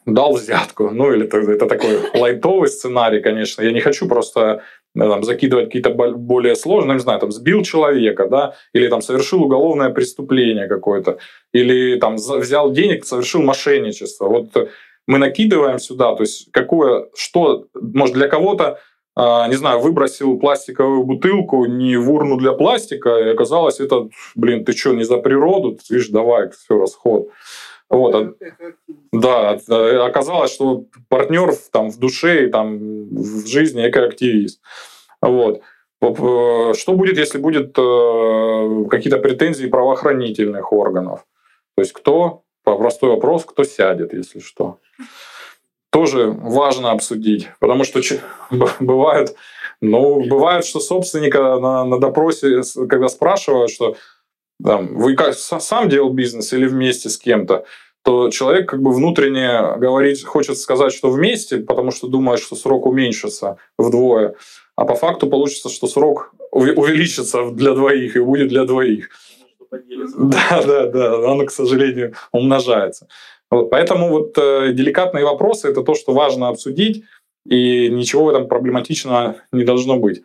дал 0.06 0.34
взятку, 0.34 0.92
ну 0.92 1.12
или 1.12 1.26
это, 1.26 1.38
это 1.38 1.66
такой 1.66 1.98
лайтовый 2.14 2.70
сценарий, 2.70 3.22
конечно. 3.22 3.64
Я 3.64 3.72
не 3.72 3.82
хочу 3.82 4.08
просто 4.08 4.62
там, 4.98 5.24
закидывать 5.24 5.66
какие-то 5.66 5.90
более 5.90 6.56
сложные, 6.56 6.94
не 6.94 7.02
знаю, 7.02 7.20
там 7.20 7.32
сбил 7.32 7.64
человека, 7.64 8.28
да, 8.30 8.56
или 8.72 8.88
там 8.88 9.02
совершил 9.02 9.44
уголовное 9.44 9.90
преступление 9.90 10.68
какое-то, 10.68 11.18
или 11.54 12.00
там 12.00 12.16
взял 12.16 12.72
денег, 12.72 13.06
совершил 13.06 13.42
мошенничество. 13.42 14.28
Вот 14.28 14.70
мы 15.08 15.18
накидываем 15.18 15.80
сюда, 15.80 16.16
то 16.16 16.24
есть 16.24 16.52
какое, 16.52 17.10
что, 17.16 17.68
может, 17.74 18.16
для 18.16 18.28
кого-то, 18.28 18.80
а, 19.16 19.48
не 19.48 19.56
знаю, 19.56 19.80
выбросил 19.80 20.38
пластиковую 20.38 21.04
бутылку 21.04 21.66
не 21.66 21.96
в 21.96 22.12
урну 22.12 22.38
для 22.38 22.52
пластика, 22.54 23.18
и 23.18 23.30
оказалось, 23.30 23.80
это, 23.80 24.10
блин, 24.36 24.66
ты 24.66 24.74
что, 24.74 24.94
не 24.94 25.04
за 25.04 25.18
природу? 25.18 25.74
Ты 25.76 25.96
видишь, 25.96 26.10
давай, 26.10 26.50
все, 26.50 26.78
расход. 26.78 27.30
Вот, 27.90 28.16
а, 28.16 28.34
да, 29.12 29.60
оказалось, 30.06 30.54
что 30.54 30.86
партнер 31.08 31.54
там 31.72 31.92
в 31.92 31.98
душе 31.98 32.48
и 32.48 32.50
там 32.50 33.08
в 33.10 33.48
жизни 33.48 33.88
экоактивист. 33.88 34.60
Вот. 35.22 35.62
Что 36.02 36.94
будет, 36.94 37.18
если 37.18 37.40
будет 37.40 37.78
э, 37.78 38.86
какие-то 38.90 39.18
претензии 39.18 39.66
правоохранительных 39.66 40.72
органов? 40.72 41.26
То 41.76 41.82
есть 41.82 41.94
кто 41.94 42.44
Простой 42.66 43.12
вопрос, 43.12 43.46
кто 43.46 43.64
сядет, 43.64 44.14
если 44.14 44.40
что. 44.40 44.80
Тоже 45.92 46.30
важно 46.30 46.92
обсудить, 46.92 47.48
потому 47.60 47.84
что 47.84 48.02
бывает, 48.80 49.36
ну, 49.82 50.28
бывает, 50.28 50.66
что 50.66 50.80
собственника 50.80 51.60
на, 51.60 51.86
на 51.86 52.00
допросе, 52.00 52.64
когда 52.90 53.08
спрашивают, 53.08 53.72
что 53.72 53.96
там, 54.64 54.98
вы 54.98 55.16
как 55.16 55.36
сам 55.36 55.90
делал 55.90 56.10
бизнес 56.10 56.54
или 56.54 56.66
вместе 56.66 57.10
с 57.10 57.18
кем-то, 57.18 57.66
то 58.04 58.30
человек 58.30 58.70
как 58.70 58.82
бы 58.82 58.92
внутренне 58.92 59.78
говорит, 59.78 60.24
хочет 60.24 60.58
сказать, 60.58 60.94
что 60.94 61.10
вместе, 61.10 61.58
потому 61.58 61.92
что 61.92 62.08
думает, 62.08 62.40
что 62.40 62.56
срок 62.56 62.86
уменьшится 62.86 63.58
вдвое, 63.78 64.36
а 64.76 64.86
по 64.86 64.96
факту 64.96 65.28
получится, 65.28 65.70
что 65.70 65.88
срок 65.88 66.34
увеличится 66.52 67.50
для 67.52 67.74
двоих 67.74 68.16
и 68.16 68.20
будет 68.20 68.50
для 68.50 68.66
двоих 68.66 69.10
поделится. 69.78 70.18
Да, 70.18 70.64
да, 70.66 70.88
да, 70.88 71.32
оно, 71.32 71.46
к 71.46 71.52
сожалению, 71.52 72.14
умножается. 72.32 73.08
Вот, 73.52 73.70
поэтому 73.70 74.10
вот 74.10 74.38
э, 74.38 74.72
деликатные 74.74 75.24
вопросы– 75.24 75.68
это 75.70 75.84
то, 75.84 75.94
что 75.96 76.14
важно 76.14 76.50
обсудить, 76.50 77.04
и 77.48 77.90
ничего 77.90 78.26
в 78.26 78.30
этом 78.30 78.48
проблематичного 78.48 79.36
не 79.52 79.64
должно 79.64 79.98
быть. 79.98 80.24